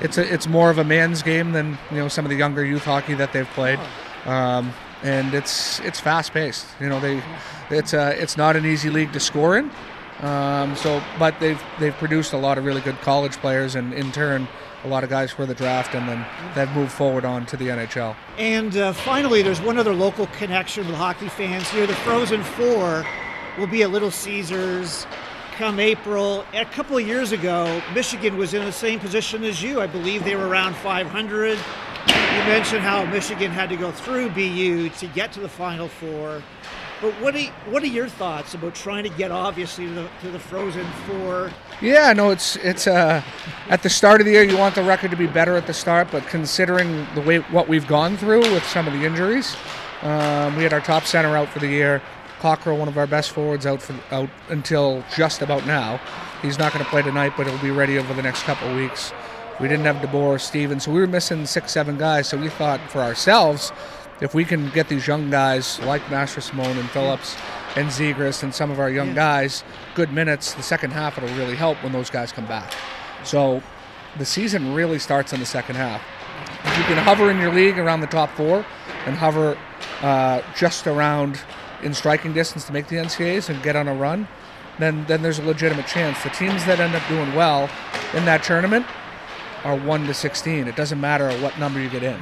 it's 0.00 0.18
a, 0.18 0.32
it's 0.32 0.48
more 0.48 0.68
of 0.68 0.78
a 0.78 0.84
man's 0.84 1.22
game 1.22 1.52
than 1.52 1.78
you 1.92 1.98
know 1.98 2.08
some 2.08 2.24
of 2.24 2.30
the 2.30 2.36
younger 2.36 2.64
youth 2.64 2.84
hockey 2.84 3.14
that 3.14 3.32
they've 3.32 3.48
played. 3.50 3.78
Um, 4.24 4.72
and 5.02 5.34
it's 5.34 5.78
it's 5.80 6.00
fast 6.00 6.32
paced. 6.32 6.66
You 6.80 6.88
know 6.88 6.98
they, 6.98 7.22
it's 7.70 7.92
a, 7.92 8.20
it's 8.20 8.36
not 8.36 8.56
an 8.56 8.66
easy 8.66 8.88
league 8.90 9.12
to 9.12 9.20
score 9.20 9.56
in. 9.56 9.70
Um, 10.20 10.74
so, 10.76 11.02
but 11.18 11.38
they've 11.40 11.62
they've 11.78 11.94
produced 11.94 12.32
a 12.32 12.38
lot 12.38 12.56
of 12.58 12.64
really 12.64 12.80
good 12.80 12.98
college 13.02 13.36
players, 13.36 13.74
and 13.74 13.92
in 13.92 14.12
turn, 14.12 14.48
a 14.84 14.88
lot 14.88 15.04
of 15.04 15.10
guys 15.10 15.30
for 15.30 15.44
the 15.44 15.54
draft, 15.54 15.94
and 15.94 16.08
then 16.08 16.24
they've 16.54 16.70
moved 16.74 16.92
forward 16.92 17.24
on 17.24 17.44
to 17.46 17.56
the 17.56 17.68
NHL. 17.68 18.16
And 18.38 18.76
uh, 18.76 18.92
finally, 18.92 19.42
there's 19.42 19.60
one 19.60 19.78
other 19.78 19.94
local 19.94 20.26
connection 20.28 20.86
with 20.86 20.96
hockey 20.96 21.28
fans 21.28 21.68
here. 21.68 21.86
The 21.86 21.94
Frozen 21.96 22.42
Four 22.42 23.04
will 23.58 23.66
be 23.66 23.82
at 23.82 23.90
Little 23.90 24.10
Caesars 24.10 25.06
come 25.56 25.80
April. 25.80 26.44
A 26.52 26.66
couple 26.66 26.98
of 26.98 27.06
years 27.06 27.32
ago, 27.32 27.82
Michigan 27.94 28.36
was 28.36 28.52
in 28.52 28.62
the 28.64 28.72
same 28.72 29.00
position 29.00 29.42
as 29.42 29.62
you. 29.62 29.80
I 29.80 29.86
believe 29.86 30.22
they 30.22 30.36
were 30.36 30.48
around 30.48 30.76
500. 30.76 31.58
You 32.08 32.42
mentioned 32.44 32.82
how 32.82 33.06
Michigan 33.06 33.50
had 33.50 33.70
to 33.70 33.76
go 33.76 33.90
through 33.90 34.28
BU 34.30 34.90
to 34.90 35.06
get 35.08 35.32
to 35.32 35.40
the 35.40 35.48
Final 35.48 35.88
Four. 35.88 36.42
But 37.02 37.12
what 37.20 37.36
are, 37.36 37.40
what 37.70 37.82
are 37.82 37.88
your 37.88 38.08
thoughts 38.08 38.54
about 38.54 38.74
trying 38.74 39.04
to 39.04 39.10
get 39.10 39.30
obviously 39.30 39.86
to 39.86 39.92
the, 39.92 40.08
to 40.22 40.30
the 40.30 40.38
Frozen 40.38 40.86
Four? 41.06 41.50
Yeah, 41.82 42.12
no, 42.14 42.30
it's 42.30 42.56
it's 42.56 42.86
uh, 42.86 43.22
at 43.68 43.82
the 43.82 43.90
start 43.90 44.20
of 44.22 44.26
the 44.26 44.32
year 44.32 44.42
you 44.42 44.56
want 44.56 44.74
the 44.74 44.82
record 44.82 45.10
to 45.10 45.16
be 45.16 45.26
better 45.26 45.56
at 45.56 45.66
the 45.66 45.74
start, 45.74 46.08
but 46.10 46.26
considering 46.26 47.06
the 47.14 47.20
way 47.20 47.38
what 47.38 47.68
we've 47.68 47.86
gone 47.86 48.16
through 48.16 48.40
with 48.52 48.64
some 48.64 48.86
of 48.86 48.94
the 48.94 49.04
injuries, 49.04 49.56
um, 50.02 50.56
we 50.56 50.62
had 50.62 50.72
our 50.72 50.80
top 50.80 51.04
center 51.04 51.36
out 51.36 51.48
for 51.48 51.58
the 51.58 51.68
year. 51.68 52.00
Cockerill, 52.38 52.78
one 52.78 52.88
of 52.88 52.96
our 52.96 53.06
best 53.06 53.30
forwards, 53.30 53.66
out 53.66 53.82
for 53.82 53.94
out 54.10 54.30
until 54.48 55.04
just 55.14 55.42
about 55.42 55.66
now. 55.66 56.00
He's 56.40 56.58
not 56.58 56.72
going 56.72 56.84
to 56.84 56.90
play 56.90 57.02
tonight, 57.02 57.32
but 57.36 57.46
he'll 57.46 57.58
be 57.58 57.70
ready 57.70 57.98
over 57.98 58.14
the 58.14 58.22
next 58.22 58.42
couple 58.44 58.68
of 58.68 58.76
weeks. 58.76 59.12
We 59.60 59.68
didn't 59.68 59.86
have 59.86 59.96
DeBoer 59.96 60.38
Stevens, 60.40 60.84
so 60.84 60.92
we 60.92 61.00
were 61.00 61.06
missing 61.06 61.46
six, 61.46 61.72
seven 61.72 61.96
guys. 61.96 62.28
So 62.28 62.36
we 62.36 62.50
thought 62.50 62.80
for 62.90 63.00
ourselves, 63.00 63.72
if 64.20 64.34
we 64.34 64.44
can 64.44 64.70
get 64.70 64.88
these 64.88 65.06
young 65.06 65.30
guys 65.30 65.78
like 65.80 66.02
Mastrosimone 66.06 66.78
and 66.78 66.88
Phillips 66.90 67.36
and 67.76 67.88
Zegras 67.88 68.42
and 68.42 68.54
some 68.54 68.70
of 68.70 68.80
our 68.80 68.90
young 68.90 69.08
Yeah. 69.08 69.14
guys 69.14 69.64
good 69.94 70.12
minutes, 70.12 70.54
the 70.54 70.62
second 70.62 70.92
half 70.92 71.18
it'll 71.18 71.34
really 71.36 71.56
help 71.56 71.82
when 71.82 71.92
those 71.92 72.10
guys 72.10 72.32
come 72.32 72.46
back. 72.46 72.72
So 73.24 73.62
the 74.18 74.24
season 74.24 74.74
really 74.74 74.98
starts 74.98 75.32
in 75.32 75.40
the 75.40 75.46
second 75.46 75.76
half. 75.76 76.00
If 76.64 76.78
you 76.78 76.84
can 76.84 76.98
hover 76.98 77.30
in 77.30 77.38
your 77.38 77.52
league 77.52 77.78
around 77.78 78.00
the 78.00 78.06
top 78.06 78.30
four 78.30 78.64
and 79.06 79.16
hover 79.16 79.56
uh, 80.02 80.42
just 80.56 80.86
around 80.86 81.40
in 81.82 81.92
striking 81.94 82.32
distance 82.32 82.64
to 82.64 82.72
make 82.72 82.88
the 82.88 82.96
NCAAs 82.96 83.48
and 83.50 83.62
get 83.62 83.76
on 83.76 83.88
a 83.88 83.94
run, 83.94 84.26
then 84.78 85.04
then 85.06 85.22
there's 85.22 85.38
a 85.38 85.44
legitimate 85.44 85.86
chance. 85.86 86.22
The 86.22 86.30
teams 86.30 86.64
that 86.66 86.80
end 86.80 86.94
up 86.94 87.06
doing 87.08 87.34
well 87.34 87.68
in 88.14 88.24
that 88.24 88.42
tournament 88.42 88.86
are 89.64 89.76
1 89.76 90.06
to 90.06 90.14
16. 90.14 90.68
It 90.68 90.76
doesn't 90.76 91.00
matter 91.00 91.30
what 91.40 91.58
number 91.58 91.80
you 91.80 91.88
get 91.88 92.02
in 92.02 92.18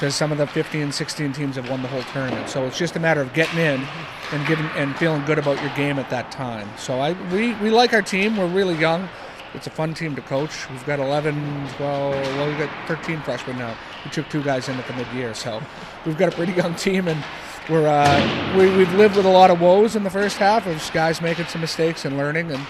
because 0.00 0.14
some 0.14 0.32
of 0.32 0.38
the 0.38 0.46
15 0.46 0.92
16 0.92 1.32
teams 1.34 1.56
have 1.56 1.68
won 1.68 1.82
the 1.82 1.88
whole 1.88 2.02
tournament. 2.04 2.48
So 2.48 2.64
it's 2.64 2.78
just 2.78 2.96
a 2.96 2.98
matter 2.98 3.20
of 3.20 3.34
getting 3.34 3.58
in 3.58 3.86
and 4.32 4.46
giving 4.46 4.64
and 4.68 4.96
feeling 4.96 5.22
good 5.26 5.38
about 5.38 5.60
your 5.60 5.70
game 5.76 5.98
at 5.98 6.08
that 6.08 6.32
time. 6.32 6.66
So 6.78 7.00
I 7.00 7.12
we, 7.30 7.52
we 7.56 7.68
like 7.68 7.92
our 7.92 8.00
team. 8.00 8.38
We're 8.38 8.46
really 8.46 8.76
young. 8.76 9.10
It's 9.52 9.66
a 9.66 9.70
fun 9.70 9.92
team 9.92 10.16
to 10.16 10.22
coach. 10.22 10.70
We've 10.70 10.86
got 10.86 11.00
11, 11.00 11.34
12, 11.76 12.14
well, 12.14 12.48
we've 12.48 12.56
got 12.56 12.70
13 12.88 13.20
freshmen 13.20 13.58
now. 13.58 13.76
We 14.04 14.10
took 14.10 14.26
two 14.30 14.42
guys 14.42 14.68
in 14.68 14.76
at 14.76 14.86
the 14.86 14.92
mid-year, 14.94 15.34
so 15.34 15.60
we've 16.06 16.16
got 16.16 16.32
a 16.32 16.36
pretty 16.36 16.52
young 16.52 16.76
team, 16.76 17.08
and 17.08 17.22
we're 17.68 17.86
uh, 17.86 18.56
we, 18.56 18.74
we've 18.74 18.94
lived 18.94 19.16
with 19.16 19.26
a 19.26 19.30
lot 19.30 19.50
of 19.50 19.60
woes 19.60 19.96
in 19.96 20.04
the 20.04 20.10
first 20.10 20.38
half 20.38 20.66
of 20.66 20.90
guys 20.94 21.20
making 21.20 21.44
some 21.46 21.60
mistakes 21.60 22.06
and 22.06 22.16
learning, 22.16 22.50
and 22.52 22.64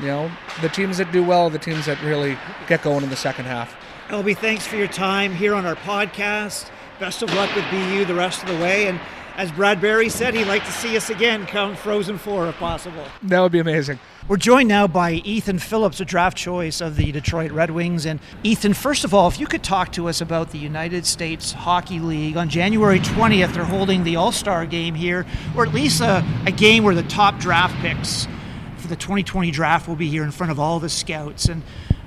you 0.00 0.06
know 0.06 0.28
the 0.60 0.68
teams 0.70 0.96
that 0.96 1.12
do 1.12 1.22
well 1.22 1.44
are 1.44 1.50
the 1.50 1.58
teams 1.58 1.86
that 1.86 2.02
really 2.02 2.36
get 2.66 2.82
going 2.82 3.04
in 3.04 3.10
the 3.10 3.16
second 3.16 3.44
half. 3.44 3.76
Albie, 4.08 4.36
thanks 4.36 4.66
for 4.66 4.76
your 4.76 4.86
time 4.86 5.32
here 5.32 5.54
on 5.54 5.64
our 5.64 5.76
podcast. 5.76 6.68
Best 7.00 7.22
of 7.22 7.32
luck 7.32 7.54
with 7.56 7.64
BU 7.70 8.04
the 8.04 8.14
rest 8.14 8.42
of 8.42 8.48
the 8.50 8.56
way. 8.56 8.86
And 8.86 9.00
as 9.36 9.50
Brad 9.50 9.80
Barry 9.80 10.10
said, 10.10 10.34
he'd 10.34 10.44
like 10.44 10.62
to 10.66 10.72
see 10.72 10.94
us 10.94 11.08
again 11.08 11.46
come 11.46 11.74
Frozen 11.74 12.18
Four 12.18 12.46
if 12.48 12.56
possible. 12.56 13.02
That 13.22 13.40
would 13.40 13.50
be 13.50 13.60
amazing. 13.60 13.98
We're 14.28 14.36
joined 14.36 14.68
now 14.68 14.86
by 14.86 15.12
Ethan 15.12 15.58
Phillips, 15.58 16.00
a 16.00 16.04
draft 16.04 16.36
choice 16.36 16.82
of 16.82 16.96
the 16.96 17.12
Detroit 17.12 17.50
Red 17.50 17.70
Wings. 17.70 18.04
And 18.04 18.20
Ethan, 18.42 18.74
first 18.74 19.04
of 19.04 19.14
all, 19.14 19.26
if 19.26 19.40
you 19.40 19.46
could 19.46 19.62
talk 19.62 19.90
to 19.92 20.06
us 20.08 20.20
about 20.20 20.50
the 20.50 20.58
United 20.58 21.06
States 21.06 21.52
Hockey 21.52 21.98
League. 21.98 22.36
On 22.36 22.50
January 22.50 23.00
20th, 23.00 23.54
they're 23.54 23.64
holding 23.64 24.04
the 24.04 24.16
All 24.16 24.32
Star 24.32 24.66
game 24.66 24.94
here, 24.94 25.24
or 25.56 25.64
at 25.66 25.72
least 25.72 26.02
a, 26.02 26.22
a 26.44 26.52
game 26.52 26.84
where 26.84 26.94
the 26.94 27.02
top 27.04 27.38
draft 27.38 27.74
picks 27.80 28.28
for 28.76 28.88
the 28.88 28.96
2020 28.96 29.50
draft 29.50 29.88
will 29.88 29.96
be 29.96 30.10
here 30.10 30.24
in 30.24 30.30
front 30.30 30.52
of 30.52 30.60
all 30.60 30.78
the 30.78 30.90
scouts. 30.90 31.46
And 31.46 31.62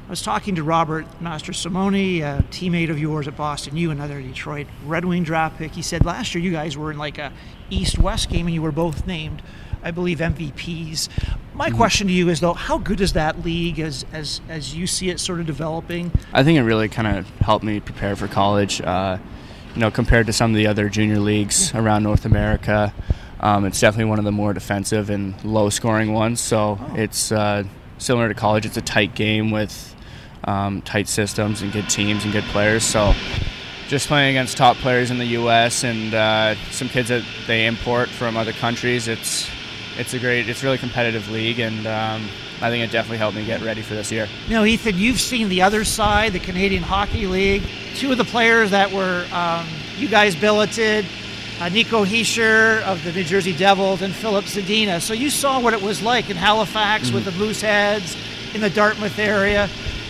I 0.07 0.09
was 0.09 0.21
talking 0.21 0.55
to 0.55 0.63
Robert 0.63 1.05
Mastrosimone, 1.19 2.21
a 2.21 2.41
teammate 2.43 2.89
of 2.89 2.97
yours 2.97 3.27
at 3.27 3.35
Boston, 3.35 3.75
you 3.75 3.91
another 3.91 4.21
Detroit 4.21 4.65
Red 4.85 5.03
Wing 5.03 5.23
draft 5.23 5.57
pick. 5.57 5.73
He 5.73 5.81
said 5.81 6.05
last 6.05 6.33
year 6.33 6.41
you 6.41 6.51
guys 6.51 6.77
were 6.77 6.91
in 6.91 6.97
like 6.97 7.17
a 7.17 7.33
East 7.69 7.99
West 7.99 8.29
game 8.29 8.47
and 8.47 8.53
you 8.55 8.61
were 8.61 8.71
both 8.71 9.05
named, 9.05 9.41
I 9.83 9.91
believe, 9.91 10.19
MVPs. 10.19 11.09
My 11.53 11.69
question 11.71 12.07
to 12.07 12.13
you 12.13 12.29
is 12.29 12.39
though, 12.39 12.53
how 12.53 12.77
good 12.77 13.01
is 13.01 13.11
that 13.13 13.43
league 13.43 13.81
as 13.81 14.05
as 14.13 14.39
as 14.47 14.73
you 14.73 14.87
see 14.87 15.09
it 15.09 15.19
sort 15.19 15.41
of 15.41 15.45
developing? 15.45 16.09
I 16.31 16.41
think 16.41 16.57
it 16.57 16.63
really 16.63 16.87
kind 16.87 17.17
of 17.17 17.27
helped 17.41 17.65
me 17.65 17.81
prepare 17.81 18.15
for 18.15 18.29
college. 18.29 18.79
Uh, 18.79 19.17
you 19.75 19.81
know, 19.81 19.91
compared 19.91 20.27
to 20.27 20.33
some 20.33 20.51
of 20.51 20.55
the 20.55 20.67
other 20.67 20.87
junior 20.87 21.19
leagues 21.19 21.75
around 21.75 22.03
North 22.03 22.23
America, 22.23 22.93
um, 23.41 23.65
it's 23.65 23.81
definitely 23.81 24.09
one 24.09 24.19
of 24.19 24.25
the 24.25 24.31
more 24.31 24.53
defensive 24.53 25.09
and 25.09 25.43
low-scoring 25.43 26.13
ones. 26.13 26.39
So 26.39 26.79
it's 26.93 27.29
uh, 27.33 27.65
similar 27.97 28.29
to 28.29 28.33
college. 28.33 28.65
It's 28.65 28.77
a 28.77 28.81
tight 28.81 29.13
game 29.13 29.51
with 29.51 29.95
um, 30.43 30.81
tight 30.81 31.07
systems 31.07 31.61
and 31.61 31.71
good 31.71 31.89
teams 31.89 32.23
and 32.23 32.33
good 32.33 32.43
players. 32.45 32.83
So 32.83 33.13
just 33.87 34.07
playing 34.07 34.35
against 34.35 34.57
top 34.57 34.77
players 34.77 35.11
in 35.11 35.17
the 35.17 35.25
U.S. 35.25 35.83
and 35.83 36.13
uh, 36.13 36.55
some 36.71 36.89
kids 36.89 37.09
that 37.09 37.23
they 37.47 37.65
import 37.65 38.09
from 38.09 38.37
other 38.37 38.53
countries, 38.53 39.07
it's 39.07 39.49
it's 39.97 40.13
a 40.13 40.19
great, 40.19 40.47
it's 40.47 40.63
really 40.63 40.77
competitive 40.77 41.29
league, 41.31 41.59
and 41.59 41.87
um, 41.87 42.27
I 42.61 42.69
think 42.69 42.83
it 42.83 42.91
definitely 42.91 43.17
helped 43.17 43.35
me 43.35 43.45
get 43.45 43.61
ready 43.61 43.81
for 43.81 43.95
this 43.95 44.11
year. 44.11 44.27
You 44.47 44.53
know, 44.53 44.65
Ethan, 44.65 44.97
you've 44.97 45.19
seen 45.19 45.49
the 45.49 45.63
other 45.63 45.83
side, 45.83 46.33
the 46.33 46.39
Canadian 46.39 46.83
Hockey 46.83 47.25
League. 47.25 47.63
Two 47.95 48.11
of 48.11 48.17
the 48.17 48.23
players 48.23 48.71
that 48.71 48.91
were 48.91 49.25
um, 49.31 49.67
you 49.97 50.07
guys 50.07 50.35
billeted, 50.35 51.05
uh, 51.59 51.69
Nico 51.69 52.05
Hischier 52.05 52.81
of 52.83 53.03
the 53.03 53.11
New 53.11 53.23
Jersey 53.23 53.55
Devils 53.55 54.01
and 54.03 54.13
Filip 54.13 54.45
Zadina. 54.45 55.01
So 55.01 55.13
you 55.13 55.29
saw 55.29 55.59
what 55.59 55.73
it 55.73 55.81
was 55.81 56.01
like 56.01 56.29
in 56.29 56.37
Halifax 56.37 57.11
with 57.11 57.25
the 57.25 57.31
Mooseheads 57.31 58.15
in 58.53 58.61
the 58.61 58.69
Dartmouth 58.69 59.17
area. 59.17 59.67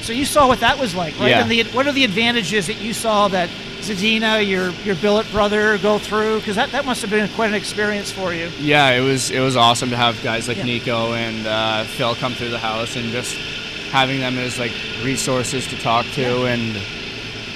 So 0.08 0.14
you 0.14 0.24
saw 0.24 0.48
what 0.48 0.62
that 0.62 0.80
was 0.80 0.96
like, 0.96 1.20
right? 1.20 1.32
Yeah. 1.32 1.42
And 1.42 1.52
the, 1.52 1.64
what 1.76 1.86
are 1.86 1.92
the 1.92 2.06
advantages 2.06 2.68
that 2.68 2.80
you 2.80 2.94
saw 2.94 3.28
that 3.28 3.50
Zadina, 3.82 4.48
your 4.48 4.70
your 4.86 4.96
billet 4.96 5.30
brother, 5.32 5.78
go 5.80 6.00
through? 6.00 6.40
Because 6.40 6.56
that, 6.56 6.72
that 6.72 6.86
must 6.86 7.02
have 7.02 7.10
been 7.10 7.28
quite 7.32 7.50
an 7.50 7.56
experience 7.56 8.10
for 8.10 8.34
you. 8.34 8.50
Yeah, 8.58 8.92
it 8.92 9.02
was 9.02 9.32
it 9.32 9.42
was 9.42 9.58
awesome 9.58 9.90
to 9.90 9.98
have 9.98 10.24
guys 10.24 10.48
like 10.48 10.56
Yeah. 10.60 10.64
Nico 10.64 11.12
and 11.12 11.46
uh, 11.46 11.84
Phil 11.84 12.16
come 12.16 12.32
through 12.32 12.52
the 12.52 12.58
house 12.58 12.96
and 12.96 13.12
just 13.12 13.36
having 13.92 14.22
them 14.22 14.38
as 14.38 14.58
like 14.58 14.72
resources 15.04 15.68
to 15.68 15.78
talk 15.80 16.06
to 16.14 16.46
and 16.46 16.82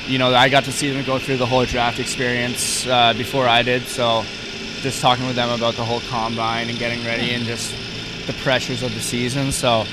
you 0.08 0.20
know 0.20 0.34
I 0.36 0.50
got 0.50 0.66
to 0.66 0.74
see 0.74 0.92
them 0.92 1.06
go 1.06 1.20
through 1.20 1.38
the 1.38 1.46
whole 1.46 1.64
draft 1.64 2.00
experience 2.00 2.86
uh, 2.86 3.14
before 3.14 3.48
I 3.48 3.64
did, 3.64 3.84
so 3.84 4.24
just 4.82 5.00
talking 5.02 5.26
with 5.26 5.38
them 5.38 5.52
about 5.52 5.76
the 5.76 5.86
whole 5.86 6.02
combine 6.02 6.70
and 6.70 6.78
getting 6.78 7.02
ready 7.06 7.32
and 7.32 7.46
just 7.46 7.74
the 8.28 8.34
pressures 8.44 8.84
of 8.84 8.94
the 8.94 9.00
season. 9.00 9.54
So 9.54 9.86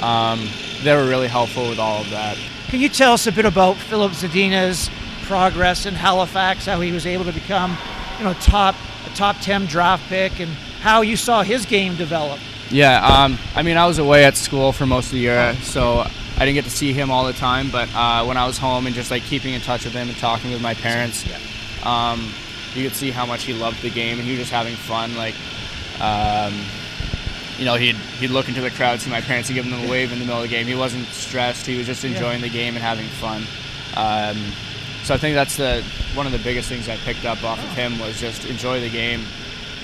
um, 0.00 0.46
they 0.84 0.94
were 0.94 1.06
really 1.08 1.28
helpful 1.28 1.68
with 1.68 1.78
all 1.78 2.02
of 2.02 2.10
that. 2.10 2.36
Can 2.68 2.80
you 2.80 2.88
tell 2.88 3.12
us 3.12 3.26
a 3.26 3.32
bit 3.32 3.46
about 3.46 3.76
Filip 3.76 4.12
Zadina's 4.12 4.90
progress 5.22 5.86
in 5.86 5.94
Halifax, 5.94 6.66
how 6.66 6.80
he 6.80 6.92
was 6.92 7.06
able 7.06 7.24
to 7.24 7.32
become, 7.32 7.76
you 8.18 8.24
know, 8.24 8.34
top 8.34 8.74
a 9.06 9.10
top 9.16 9.36
10 9.40 9.66
draft 9.66 10.06
pick 10.08 10.40
and 10.40 10.50
how 10.80 11.00
you 11.00 11.16
saw 11.16 11.42
his 11.42 11.66
game 11.66 11.96
develop? 11.96 12.38
Yeah, 12.70 13.04
um, 13.04 13.38
I 13.54 13.62
mean, 13.62 13.76
I 13.76 13.86
was 13.86 13.98
away 13.98 14.24
at 14.24 14.36
school 14.36 14.72
for 14.72 14.86
most 14.86 15.06
of 15.06 15.12
the 15.12 15.18
year, 15.18 15.54
so 15.62 16.00
I 16.00 16.38
didn't 16.40 16.54
get 16.54 16.64
to 16.64 16.70
see 16.70 16.92
him 16.92 17.10
all 17.10 17.24
the 17.24 17.32
time. 17.32 17.70
But 17.70 17.88
uh, 17.94 18.24
when 18.24 18.36
I 18.36 18.46
was 18.46 18.58
home 18.58 18.86
and 18.86 18.94
just 18.94 19.10
like 19.10 19.22
keeping 19.22 19.54
in 19.54 19.60
touch 19.60 19.84
with 19.84 19.94
him 19.94 20.08
and 20.08 20.16
talking 20.18 20.50
with 20.50 20.62
my 20.62 20.74
parents, 20.74 21.24
um, 21.84 22.32
you 22.74 22.82
could 22.82 22.96
see 22.96 23.10
how 23.10 23.26
much 23.26 23.44
he 23.44 23.52
loved 23.52 23.82
the 23.82 23.90
game 23.90 24.18
and 24.18 24.26
he 24.26 24.32
was 24.32 24.40
just 24.40 24.52
having 24.52 24.74
fun. 24.74 25.14
Like, 25.16 25.34
um, 26.00 26.54
you 27.58 27.64
know, 27.64 27.74
he'd 27.74 27.96
he'd 27.96 28.30
look 28.30 28.48
into 28.48 28.60
the 28.60 28.70
crowd, 28.70 29.00
see 29.00 29.10
my 29.10 29.20
parents, 29.20 29.48
and 29.48 29.54
give 29.54 29.68
them 29.68 29.84
a 29.84 29.90
wave 29.90 30.12
in 30.12 30.18
the 30.18 30.24
middle 30.24 30.42
of 30.42 30.48
the 30.48 30.54
game. 30.54 30.66
He 30.66 30.74
wasn't 30.74 31.06
stressed. 31.08 31.66
He 31.66 31.76
was 31.76 31.86
just 31.86 32.04
enjoying 32.04 32.40
the 32.40 32.48
game 32.48 32.74
and 32.74 32.82
having 32.82 33.06
fun. 33.06 33.44
Um, 33.96 34.36
so 35.04 35.14
I 35.14 35.18
think 35.18 35.34
that's 35.34 35.56
the 35.56 35.84
one 36.14 36.26
of 36.26 36.32
the 36.32 36.38
biggest 36.38 36.68
things 36.68 36.88
I 36.88 36.96
picked 36.96 37.24
up 37.24 37.42
off 37.44 37.58
of 37.58 37.70
him 37.70 37.98
was 37.98 38.18
just 38.18 38.44
enjoy 38.46 38.80
the 38.80 38.90
game. 38.90 39.22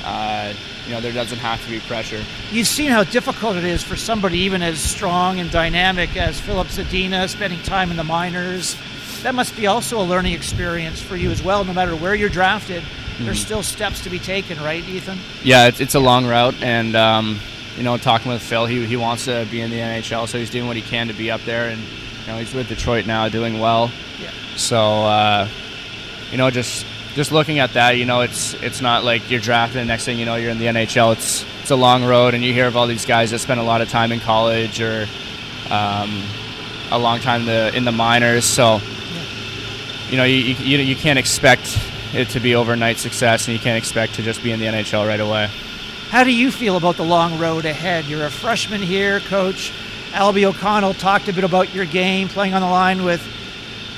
Uh, 0.04 0.54
you 0.86 0.92
know, 0.92 1.00
there 1.00 1.12
doesn't 1.12 1.38
have 1.38 1.62
to 1.64 1.70
be 1.70 1.78
pressure. 1.80 2.24
You've 2.50 2.66
seen 2.66 2.90
how 2.90 3.04
difficult 3.04 3.56
it 3.56 3.64
is 3.64 3.82
for 3.82 3.96
somebody 3.96 4.38
even 4.38 4.62
as 4.62 4.80
strong 4.80 5.38
and 5.38 5.50
dynamic 5.50 6.16
as 6.16 6.40
Filip 6.40 6.68
Zadina, 6.68 7.28
spending 7.28 7.62
time 7.62 7.90
in 7.90 7.96
the 7.96 8.04
minors. 8.04 8.76
That 9.22 9.34
must 9.34 9.54
be 9.56 9.66
also 9.66 10.00
a 10.00 10.02
learning 10.02 10.32
experience 10.32 11.02
for 11.02 11.16
you 11.16 11.30
as 11.30 11.42
well. 11.42 11.64
No 11.64 11.74
matter 11.74 11.94
where 11.94 12.14
you're 12.14 12.30
drafted, 12.30 12.82
there's 13.18 13.40
still 13.40 13.62
steps 13.62 14.02
to 14.04 14.10
be 14.10 14.18
taken, 14.18 14.58
right, 14.62 14.82
Ethan? 14.88 15.18
Yeah, 15.42 15.66
it's, 15.66 15.80
it's 15.80 15.94
a 15.94 16.00
long 16.00 16.26
route, 16.26 16.54
and 16.62 16.96
um, 16.96 17.38
you 17.76 17.82
know, 17.82 17.96
talking 17.96 18.30
with 18.30 18.42
Phil, 18.42 18.66
he, 18.66 18.84
he 18.86 18.96
wants 18.96 19.24
to 19.26 19.46
be 19.50 19.60
in 19.60 19.70
the 19.70 19.78
NHL, 19.78 20.28
so 20.28 20.38
he's 20.38 20.50
doing 20.50 20.66
what 20.66 20.76
he 20.76 20.82
can 20.82 21.08
to 21.08 21.14
be 21.14 21.30
up 21.30 21.40
there, 21.42 21.68
and 21.68 21.80
you 21.80 22.26
know, 22.26 22.38
he's 22.38 22.52
with 22.52 22.68
Detroit 22.68 23.06
now, 23.06 23.28
doing 23.28 23.58
well. 23.58 23.90
Yeah. 24.20 24.30
So, 24.56 24.78
uh, 24.78 25.48
you 26.30 26.38
know, 26.38 26.50
just 26.50 26.84
just 27.14 27.32
looking 27.32 27.58
at 27.58 27.72
that, 27.72 27.96
you 27.96 28.04
know, 28.04 28.20
it's 28.20 28.54
it's 28.54 28.80
not 28.80 29.04
like 29.04 29.30
you're 29.30 29.40
drafted, 29.40 29.78
and 29.78 29.88
next 29.88 30.04
thing 30.04 30.18
you 30.18 30.26
know, 30.26 30.36
you're 30.36 30.50
in 30.50 30.58
the 30.58 30.66
NHL. 30.66 31.12
It's 31.12 31.44
it's 31.60 31.70
a 31.70 31.76
long 31.76 32.04
road, 32.04 32.34
and 32.34 32.44
you 32.44 32.52
hear 32.52 32.66
of 32.66 32.76
all 32.76 32.86
these 32.86 33.06
guys 33.06 33.30
that 33.30 33.38
spend 33.38 33.60
a 33.60 33.64
lot 33.64 33.80
of 33.80 33.88
time 33.88 34.12
in 34.12 34.20
college 34.20 34.80
or 34.80 35.06
um, 35.70 36.22
a 36.90 36.98
long 36.98 37.20
time 37.20 37.42
in 37.42 37.46
the 37.46 37.76
in 37.76 37.84
the 37.84 37.92
minors. 37.92 38.44
So, 38.44 38.80
you 40.08 40.16
know, 40.16 40.24
you, 40.24 40.54
you 40.54 40.78
you 40.78 40.96
can't 40.96 41.18
expect 41.18 41.78
it 42.12 42.28
to 42.30 42.40
be 42.40 42.54
overnight 42.54 42.98
success, 42.98 43.46
and 43.46 43.56
you 43.56 43.60
can't 43.60 43.78
expect 43.78 44.14
to 44.14 44.22
just 44.22 44.42
be 44.42 44.52
in 44.52 44.60
the 44.60 44.66
NHL 44.66 45.06
right 45.06 45.20
away. 45.20 45.48
How 46.10 46.24
do 46.24 46.32
you 46.32 46.50
feel 46.50 46.76
about 46.76 46.96
the 46.96 47.04
long 47.04 47.38
road 47.38 47.64
ahead? 47.64 48.04
You're 48.04 48.26
a 48.26 48.30
freshman 48.30 48.82
here, 48.82 49.20
Coach 49.20 49.72
Albie 50.12 50.42
O'Connell 50.42 50.94
talked 50.94 51.28
a 51.28 51.32
bit 51.32 51.44
about 51.44 51.72
your 51.72 51.84
game, 51.84 52.28
playing 52.28 52.52
on 52.52 52.62
the 52.62 52.68
line 52.68 53.04
with 53.04 53.24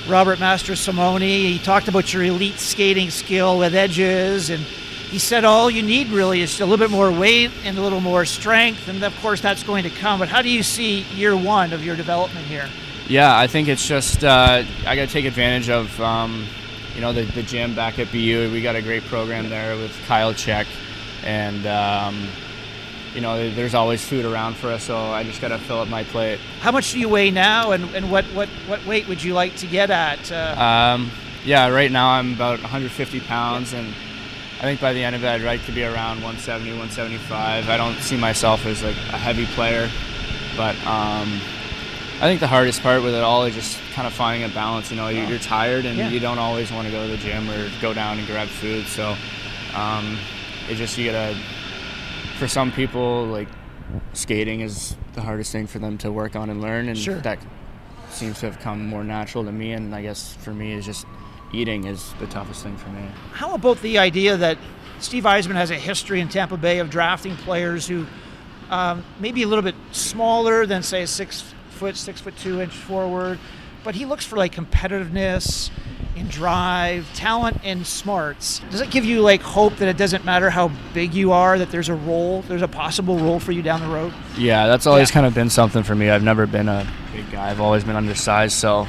Robert 0.07 0.39
Mastrosimone. 0.39 1.23
He 1.23 1.59
talked 1.59 1.89
about 1.89 2.13
your 2.13 2.23
elite 2.23 2.59
skating 2.59 3.09
skill 3.09 3.59
with 3.59 3.75
edges, 3.75 4.51
and 4.51 4.63
he 4.63 5.19
said 5.19 5.45
all 5.45 5.71
you 5.71 5.83
need 5.83 6.09
really 6.09 6.43
is 6.43 6.61
a 6.61 6.67
little 6.67 6.77
bit 6.87 6.91
more 6.91 7.11
weight 7.11 7.51
and 7.65 7.79
a 7.79 7.81
little 7.81 8.01
more 8.01 8.27
strength, 8.27 8.89
and 8.89 9.03
of 9.03 9.19
course 9.21 9.41
that's 9.41 9.63
going 9.63 9.85
to 9.85 9.91
come. 9.91 10.19
But 10.19 10.29
how 10.29 10.43
do 10.43 10.51
you 10.51 10.63
see 10.63 11.01
year 11.15 11.35
one 11.35 11.73
of 11.73 11.83
your 11.83 11.97
development 11.97 12.45
here? 12.47 12.69
Yeah, 13.09 13.37
I 13.37 13.47
think 13.47 13.69
it's 13.69 13.87
just 13.87 14.23
uh, 14.23 14.65
I 14.87 14.97
got 14.97 15.09
to 15.09 15.13
take 15.13 15.25
advantage 15.25 15.71
of 15.71 15.99
um, 15.99 16.47
you 16.95 17.01
know 17.01 17.15
the, 17.15 17.23
the 17.23 17.43
gym 17.43 17.75
back 17.75 17.99
at 17.99 18.13
BU. 18.13 18.51
We 18.53 18.61
got 18.61 18.77
a 18.77 18.83
great 18.83 19.05
program 19.05 19.49
there 19.49 19.77
with 19.77 19.99
Kyle 20.07 20.35
Check, 20.35 20.67
and 21.25 21.67
um, 21.67 22.27
you 23.15 23.21
know 23.21 23.51
there's 23.51 23.75
always 23.75 24.05
food 24.05 24.25
around 24.25 24.55
for 24.57 24.69
us. 24.69 24.85
So 24.85 24.97
I 24.97 25.23
just 25.25 25.41
got 25.41 25.49
to 25.49 25.59
fill 25.59 25.81
up 25.81 25.89
my 25.89 26.05
plate. 26.05 26.39
How 26.61 26.73
much 26.73 26.93
do 26.93 26.99
you 27.01 27.09
weigh 27.09 27.31
now, 27.31 27.73
and, 27.73 27.85
and 27.95 28.11
what, 28.11 28.25
what, 28.27 28.49
what 28.67 28.85
weight 28.87 29.07
would 29.09 29.23
you 29.23 29.35
like 29.35 29.57
to 29.57 29.67
get 29.67 29.91
at? 29.91 30.31
Uh, 30.33 30.95
Um, 30.97 31.11
yeah, 31.45 31.69
right 31.69 31.91
now 31.91 32.11
I'm 32.11 32.35
about 32.35 32.61
150 32.61 33.21
pounds, 33.21 33.73
and 33.73 33.89
I 34.59 34.63
think 34.63 34.81
by 34.81 34.93
the 34.93 35.03
end 35.03 35.17
of 35.17 35.25
it 35.25 35.29
I'd 35.29 35.43
like 35.43 35.65
to 35.67 35.73
be 35.73 35.83
around 35.85 36.23
170, 36.23 36.71
175. 36.71 37.69
I 37.69 37.77
don't 37.77 37.97
see 37.97 38.17
myself 38.17 38.65
as 38.65 38.83
like 38.83 38.97
a 39.13 39.19
heavy 39.19 39.47
player, 39.47 39.91
but 40.57 40.77
um, 40.87 41.41
I 42.21 42.27
think 42.31 42.39
the 42.39 42.47
hardest 42.47 42.81
part 42.83 43.03
with 43.03 43.15
it 43.15 43.23
all 43.25 43.43
is 43.45 43.55
just 43.57 43.81
kind 43.93 44.07
of 44.07 44.13
finding 44.13 44.49
a 44.49 44.55
balance. 44.55 44.91
You 44.93 44.97
know, 44.97 45.09
you- 45.09 45.25
you're 45.27 45.41
tired 45.41 45.85
and 45.85 45.99
Yeah. 45.99 46.09
you 46.11 46.21
don't 46.21 46.39
always 46.39 46.71
want 46.71 46.87
to 46.87 46.93
go 46.93 47.03
to 47.05 47.11
the 47.11 47.17
gym 47.19 47.51
or 47.51 47.69
go 47.81 47.93
down 47.93 48.19
and 48.19 48.27
grab 48.29 48.47
food. 48.47 48.87
So 48.87 49.17
um, 49.75 50.17
it 50.69 50.77
just 50.77 50.97
you 50.99 51.11
gotta. 51.11 51.37
For 52.39 52.49
some 52.49 52.73
people, 52.73 53.27
like 53.27 53.49
skating 54.15 54.61
is 54.61 54.97
the 55.15 55.21
hardest 55.21 55.53
thing 55.53 55.67
for 55.67 55.79
them 55.79 55.99
to 55.99 56.11
work 56.11 56.35
on 56.35 56.51
and 56.51 56.61
learn, 56.61 56.89
and 56.89 56.99
Sure. 56.99 57.21
that 57.21 57.39
seems 58.11 58.41
to 58.41 58.47
have 58.47 58.59
come 58.61 58.87
more 58.87 59.05
natural 59.05 59.45
to 59.45 59.53
me. 59.53 59.73
And 59.73 59.95
I 59.95 60.03
guess 60.03 60.35
for 60.37 60.53
me, 60.53 60.73
is 60.73 60.85
just 60.85 61.07
eating 61.53 61.85
is 61.85 62.13
the 62.19 62.27
toughest 62.27 62.63
thing 62.63 62.77
for 62.77 62.89
me. 62.91 63.03
How 63.33 63.55
about 63.55 63.81
the 63.83 63.99
idea 63.99 64.37
that 64.39 64.59
Steve 64.99 65.25
Yzerman 65.25 65.55
has 65.55 65.71
a 65.71 65.77
history 65.77 66.21
in 66.21 66.29
Tampa 66.29 66.57
Bay 66.57 66.79
of 66.79 66.91
drafting 66.91 67.37
players 67.37 67.87
who 67.87 68.07
um, 68.71 69.05
maybe 69.21 69.43
a 69.43 69.47
little 69.47 69.63
bit 69.63 69.75
smaller 69.93 70.65
than, 70.65 70.83
say, 70.83 71.05
six 71.05 71.45
foot, 71.71 71.97
six 71.97 72.21
foot 72.21 72.37
two 72.39 72.61
inch 72.61 72.73
forward, 72.73 73.39
but 73.85 73.95
he 73.95 74.05
looks 74.07 74.25
for 74.25 74.37
like 74.37 74.55
competitiveness 74.55 75.71
and 76.17 76.31
drive, 76.31 77.07
talent 77.15 77.59
and 77.65 77.87
smarts. 77.87 78.61
Does 78.71 78.81
it 78.81 78.91
give 78.91 79.05
you 79.05 79.21
like 79.21 79.41
hope 79.43 79.77
that 79.77 79.89
it 79.89 79.97
doesn't 79.97 80.25
matter 80.25 80.51
how 80.51 80.71
big 80.93 81.15
you 81.15 81.33
are, 81.33 81.59
that 81.59 81.71
there's 81.71 81.89
a 81.89 81.95
role, 81.95 82.43
there's 82.43 82.63
a 82.63 82.69
possible 82.69 83.19
role 83.19 83.41
for 83.41 83.53
you 83.53 83.63
down 83.63 83.81
the 83.81 83.87
road? 83.89 84.13
Yeah, 84.37 84.67
that's 84.67 84.87
always 84.87 85.11
Yeah. 85.11 85.15
kind 85.15 85.27
of 85.27 85.35
been 85.35 85.51
something 85.51 85.83
for 85.83 85.95
me. 85.95 86.11
I've 86.11 86.23
never 86.23 86.47
been 86.47 86.69
a 86.69 86.87
big 87.15 87.31
guy. 87.31 87.51
I've 87.51 87.61
always 87.61 87.85
been 87.85 87.97
undersized, 87.97 88.55
so 88.55 88.87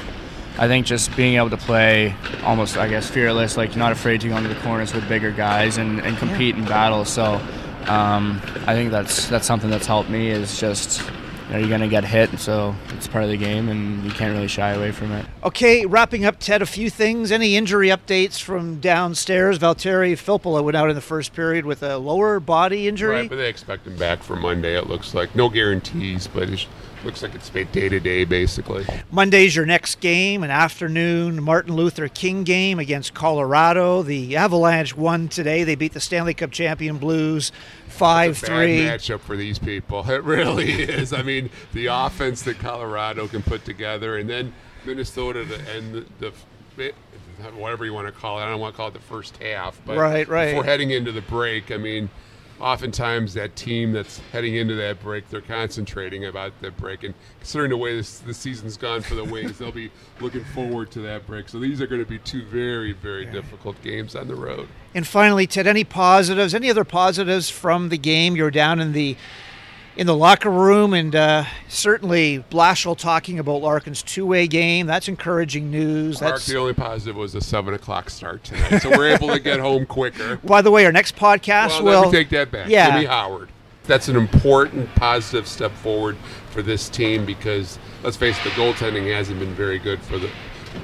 I 0.58 0.68
think 0.68 0.86
just 0.86 1.14
being 1.16 1.36
able 1.36 1.50
to 1.50 1.56
play 1.56 2.14
almost, 2.44 2.76
I 2.76 2.88
guess, 2.88 3.08
fearless, 3.10 3.56
like 3.56 3.74
not 3.76 3.90
afraid 3.92 4.20
to 4.20 4.28
go 4.28 4.36
into 4.36 4.48
the 4.48 4.60
corners 4.60 4.94
with 4.94 5.08
bigger 5.08 5.30
guys 5.32 5.78
and, 5.78 6.00
and 6.00 6.16
compete 6.18 6.54
in 6.56 6.64
battles. 6.64 7.08
So 7.08 7.40
um, 7.86 8.40
I 8.66 8.74
think 8.74 8.90
that's 8.90 9.28
that's 9.28 9.46
something 9.46 9.68
that's 9.70 9.86
helped 9.86 10.08
me. 10.10 10.28
Is 10.30 10.58
just 10.60 11.02
you 11.46 11.52
know 11.52 11.58
you're 11.58 11.68
gonna 11.68 11.88
get 11.88 12.04
hit, 12.04 12.38
so 12.38 12.74
it's 12.90 13.06
part 13.06 13.24
of 13.24 13.30
the 13.30 13.36
game, 13.36 13.68
and 13.68 14.04
you 14.04 14.10
can't 14.10 14.32
really 14.34 14.48
shy 14.48 14.70
away 14.70 14.92
from 14.92 15.12
it. 15.12 15.26
Okay, 15.42 15.84
wrapping 15.86 16.24
up, 16.24 16.38
Ted, 16.38 16.62
a 16.62 16.66
few 16.66 16.90
things. 16.90 17.30
Any 17.30 17.56
injury 17.56 17.88
updates 17.88 18.40
from 18.40 18.80
downstairs? 18.80 19.58
Valtteri 19.58 20.12
Filppula 20.12 20.62
went 20.64 20.76
out 20.76 20.88
in 20.88 20.94
the 20.94 21.02
first 21.02 21.34
period 21.34 21.66
with 21.66 21.82
a 21.82 21.98
lower 21.98 22.40
body 22.40 22.88
injury. 22.88 23.16
Right, 23.16 23.28
but 23.28 23.36
they 23.36 23.48
expect 23.48 23.86
him 23.86 23.96
back 23.96 24.22
for 24.22 24.36
Monday. 24.36 24.76
It 24.76 24.88
looks 24.88 25.14
like 25.14 25.34
no 25.34 25.48
guarantees, 25.48 26.26
but 26.26 26.48
it 26.48 26.66
looks 27.04 27.22
like 27.22 27.34
it's 27.34 27.50
day 27.50 27.88
to 27.88 28.00
day 28.00 28.24
basically. 28.24 28.84
Monday's 29.10 29.54
your 29.54 29.66
next 29.66 30.00
game, 30.00 30.42
an 30.42 30.50
afternoon 30.50 31.42
Martin 31.42 31.74
Luther 31.74 32.08
King 32.08 32.44
game 32.44 32.78
against 32.78 33.14
Colorado. 33.14 34.02
The 34.02 34.36
Avalanche 34.36 34.96
won 34.96 35.28
today. 35.28 35.64
They 35.64 35.74
beat 35.74 35.92
the 35.92 36.00
Stanley 36.00 36.34
Cup 36.34 36.50
champion 36.50 36.98
Blues 36.98 37.52
five 37.88 38.38
three. 38.38 38.80
Matchup 38.80 39.20
for 39.20 39.36
these 39.36 39.58
people. 39.58 40.04
It 40.14 40.22
really 40.22 40.70
is. 40.70 41.12
I 41.12 41.22
mean, 41.22 41.50
the 41.72 41.86
offense 41.86 42.42
that 42.42 42.58
Colorado 42.58 43.26
can 43.26 43.42
put 43.42 43.64
together, 43.64 44.18
and 44.18 44.30
then 44.30 44.52
Minnesota 44.84 45.44
to 45.44 45.70
end 45.74 46.06
the, 46.20 46.32
the 46.76 46.92
whatever 47.56 47.84
you 47.84 47.92
want 47.92 48.06
to 48.06 48.12
call 48.12 48.38
it. 48.38 48.42
I 48.42 48.50
don't 48.50 48.60
want 48.60 48.74
to 48.74 48.76
call 48.76 48.88
it 48.88 48.94
the 48.94 49.00
first 49.00 49.36
half, 49.38 49.80
but 49.84 49.96
Right, 49.96 50.28
right. 50.28 50.50
before 50.50 50.64
heading 50.64 50.90
into 50.90 51.10
the 51.12 51.22
break, 51.22 51.70
I 51.72 51.76
mean. 51.76 52.10
Oftentimes, 52.60 53.34
that 53.34 53.56
team 53.56 53.92
that's 53.92 54.18
heading 54.32 54.54
into 54.54 54.74
that 54.76 55.00
break, 55.00 55.28
they're 55.28 55.40
concentrating 55.40 56.26
about 56.26 56.52
that 56.60 56.76
break. 56.76 57.02
And 57.02 57.14
considering 57.40 57.70
the 57.70 57.76
way 57.76 57.96
this, 57.96 58.20
the 58.20 58.32
season's 58.32 58.76
gone 58.76 59.02
for 59.02 59.14
the 59.14 59.24
Wings, 59.24 59.58
they'll 59.58 59.72
be 59.72 59.90
looking 60.20 60.44
forward 60.44 60.90
to 60.92 61.00
that 61.00 61.26
break. 61.26 61.48
So 61.48 61.58
these 61.58 61.80
are 61.80 61.86
going 61.86 62.02
to 62.02 62.08
be 62.08 62.18
two 62.18 62.44
very, 62.44 62.92
very 62.92 63.26
difficult 63.26 63.80
games 63.82 64.14
on 64.14 64.28
the 64.28 64.36
road. 64.36 64.68
And 64.94 65.06
finally, 65.06 65.46
Ted, 65.46 65.66
any 65.66 65.84
positives? 65.84 66.54
Any 66.54 66.70
other 66.70 66.84
positives 66.84 67.50
from 67.50 67.88
the 67.88 67.98
game? 67.98 68.36
You're 68.36 68.50
down 68.50 68.80
in 68.80 68.92
the 68.92 69.16
in 69.96 70.06
the 70.06 70.16
locker 70.16 70.50
room, 70.50 70.92
and 70.92 71.14
uh, 71.14 71.44
certainly 71.68 72.44
Blashill 72.50 72.96
talking 72.96 73.38
about 73.38 73.62
Larkin's 73.62 74.02
two-way 74.02 74.46
game. 74.46 74.86
That's 74.86 75.08
encouraging 75.08 75.70
news. 75.70 76.20
Mark, 76.20 76.34
That's 76.34 76.46
the 76.46 76.56
only 76.56 76.74
positive 76.74 77.16
was 77.16 77.32
the 77.32 77.40
seven 77.40 77.74
o'clock 77.74 78.10
start 78.10 78.42
tonight, 78.44 78.80
so 78.80 78.90
we're 78.90 79.10
able 79.14 79.28
to 79.28 79.38
get 79.40 79.60
home 79.60 79.86
quicker. 79.86 80.36
by 80.44 80.62
the 80.62 80.70
way, 80.70 80.84
our 80.86 80.92
next 80.92 81.16
podcast 81.16 81.82
Well, 81.82 81.84
will 81.84 82.00
let 82.02 82.12
me 82.12 82.18
take 82.18 82.28
that 82.30 82.50
back. 82.50 82.68
Yeah. 82.68 82.90
Jimmy 82.90 83.06
Howard. 83.06 83.48
That's 83.84 84.08
an 84.08 84.16
important 84.16 84.92
positive 84.94 85.46
step 85.46 85.70
forward 85.72 86.16
for 86.50 86.62
this 86.62 86.88
team 86.88 87.26
because 87.26 87.78
let's 88.02 88.16
face 88.16 88.38
it, 88.38 88.44
the 88.44 88.50
goaltending 88.50 89.12
hasn't 89.14 89.38
been 89.38 89.54
very 89.54 89.78
good 89.78 90.00
for 90.00 90.18
the 90.18 90.30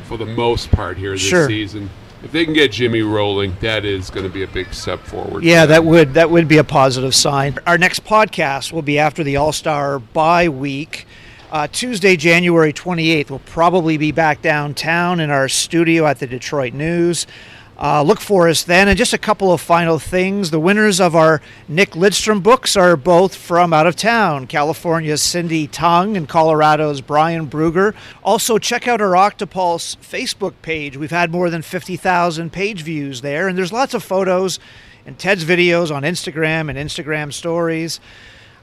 for 0.05 0.17
the 0.19 0.27
most 0.27 0.71
part 0.71 0.99
here 0.99 1.13
this 1.13 1.21
Sure. 1.23 1.49
season. 1.49 1.89
If 2.23 2.33
they 2.33 2.45
can 2.45 2.53
get 2.53 2.73
Jimmy 2.73 3.01
rolling, 3.01 3.57
that 3.61 3.85
is 3.85 4.11
going 4.11 4.27
to 4.27 4.33
be 4.33 4.43
a 4.43 4.47
big 4.47 4.75
step 4.75 5.01
forward. 5.01 5.43
Yeah, 5.43 5.65
that 5.67 5.85
would 5.85 6.15
that 6.15 6.31
would 6.31 6.49
be 6.49 6.59
a 6.59 6.65
positive 6.65 7.15
sign. 7.15 7.59
Our 7.67 7.79
next 7.79 8.05
podcast 8.05 8.73
will 8.73 8.83
be 8.83 8.99
after 8.99 9.25
the 9.25 9.37
All 9.37 9.53
Star 9.53 9.99
bye 9.99 10.49
week. 10.49 11.07
Uh, 11.51 11.67
Tuesday, 11.67 12.15
January 12.15 12.73
28th. 12.73 13.31
We'll 13.31 13.41
probably 13.41 13.97
be 13.97 14.13
back 14.13 14.41
downtown 14.41 15.19
in 15.19 15.31
our 15.31 15.49
studio 15.49 16.07
at 16.07 16.21
the 16.21 16.27
Detroit 16.29 16.75
News. 16.75 17.27
Uh, 17.81 18.03
look 18.03 18.21
for 18.21 18.49
us 18.49 18.63
then. 18.63 18.89
And 18.89 18.99
just 18.99 19.15
a 19.15 19.19
couple 19.19 19.53
of 19.53 19.61
final 19.61 19.99
things. 19.99 20.51
The 20.51 20.61
winners 20.61 21.01
of 21.01 21.17
our 21.17 21.41
Nick 21.67 21.93
Lidstrom 21.93 22.43
books 22.43 22.77
are 22.77 22.95
both 22.95 23.35
from 23.35 23.73
out 23.73 23.87
of 23.87 23.97
town 23.97 24.47
California's 24.47 25.23
Cindy 25.23 25.67
Tung 25.67 26.17
and 26.17 26.29
Colorado's 26.29 27.01
Brian 27.01 27.49
Bruger. 27.49 27.95
Also, 28.23 28.59
check 28.59 28.87
out 28.87 29.01
our 29.01 29.13
Octopulse 29.13 29.97
Facebook 29.97 30.55
page. 30.61 30.97
We've 30.99 31.11
had 31.11 31.31
more 31.31 31.49
than 31.49 31.63
50,000 31.63 32.53
page 32.53 32.83
views 32.83 33.23
there, 33.23 33.49
and 33.49 33.57
there's 33.57 33.73
lots 33.73 33.95
of 33.95 34.05
photos 34.05 34.59
and 35.07 35.19
Ted's 35.19 35.45
videos 35.45 35.95
on 35.95 36.03
Instagram 36.03 36.69
and 36.69 36.79
Instagram 36.79 37.33
stories. 37.33 37.99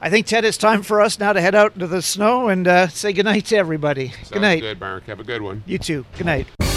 I 0.00 0.10
think, 0.10 0.26
Ted, 0.26 0.44
it's 0.44 0.56
time 0.56 0.82
for 0.82 1.00
us 1.00 1.18
now 1.18 1.32
to 1.32 1.40
head 1.40 1.56
out 1.56 1.74
into 1.74 1.88
the 1.88 2.02
snow 2.02 2.48
and 2.48 2.68
uh, 2.68 2.86
say 2.86 3.12
goodnight 3.12 3.46
to 3.46 3.56
everybody. 3.56 4.10
Sounds 4.10 4.30
good 4.30 4.42
night. 4.42 4.60
good, 4.60 4.78
Mark. 4.78 5.06
Have 5.06 5.18
a 5.18 5.24
good 5.24 5.42
one. 5.42 5.64
You 5.66 5.78
too. 5.78 6.06
Good 6.16 6.26
night. 6.26 6.67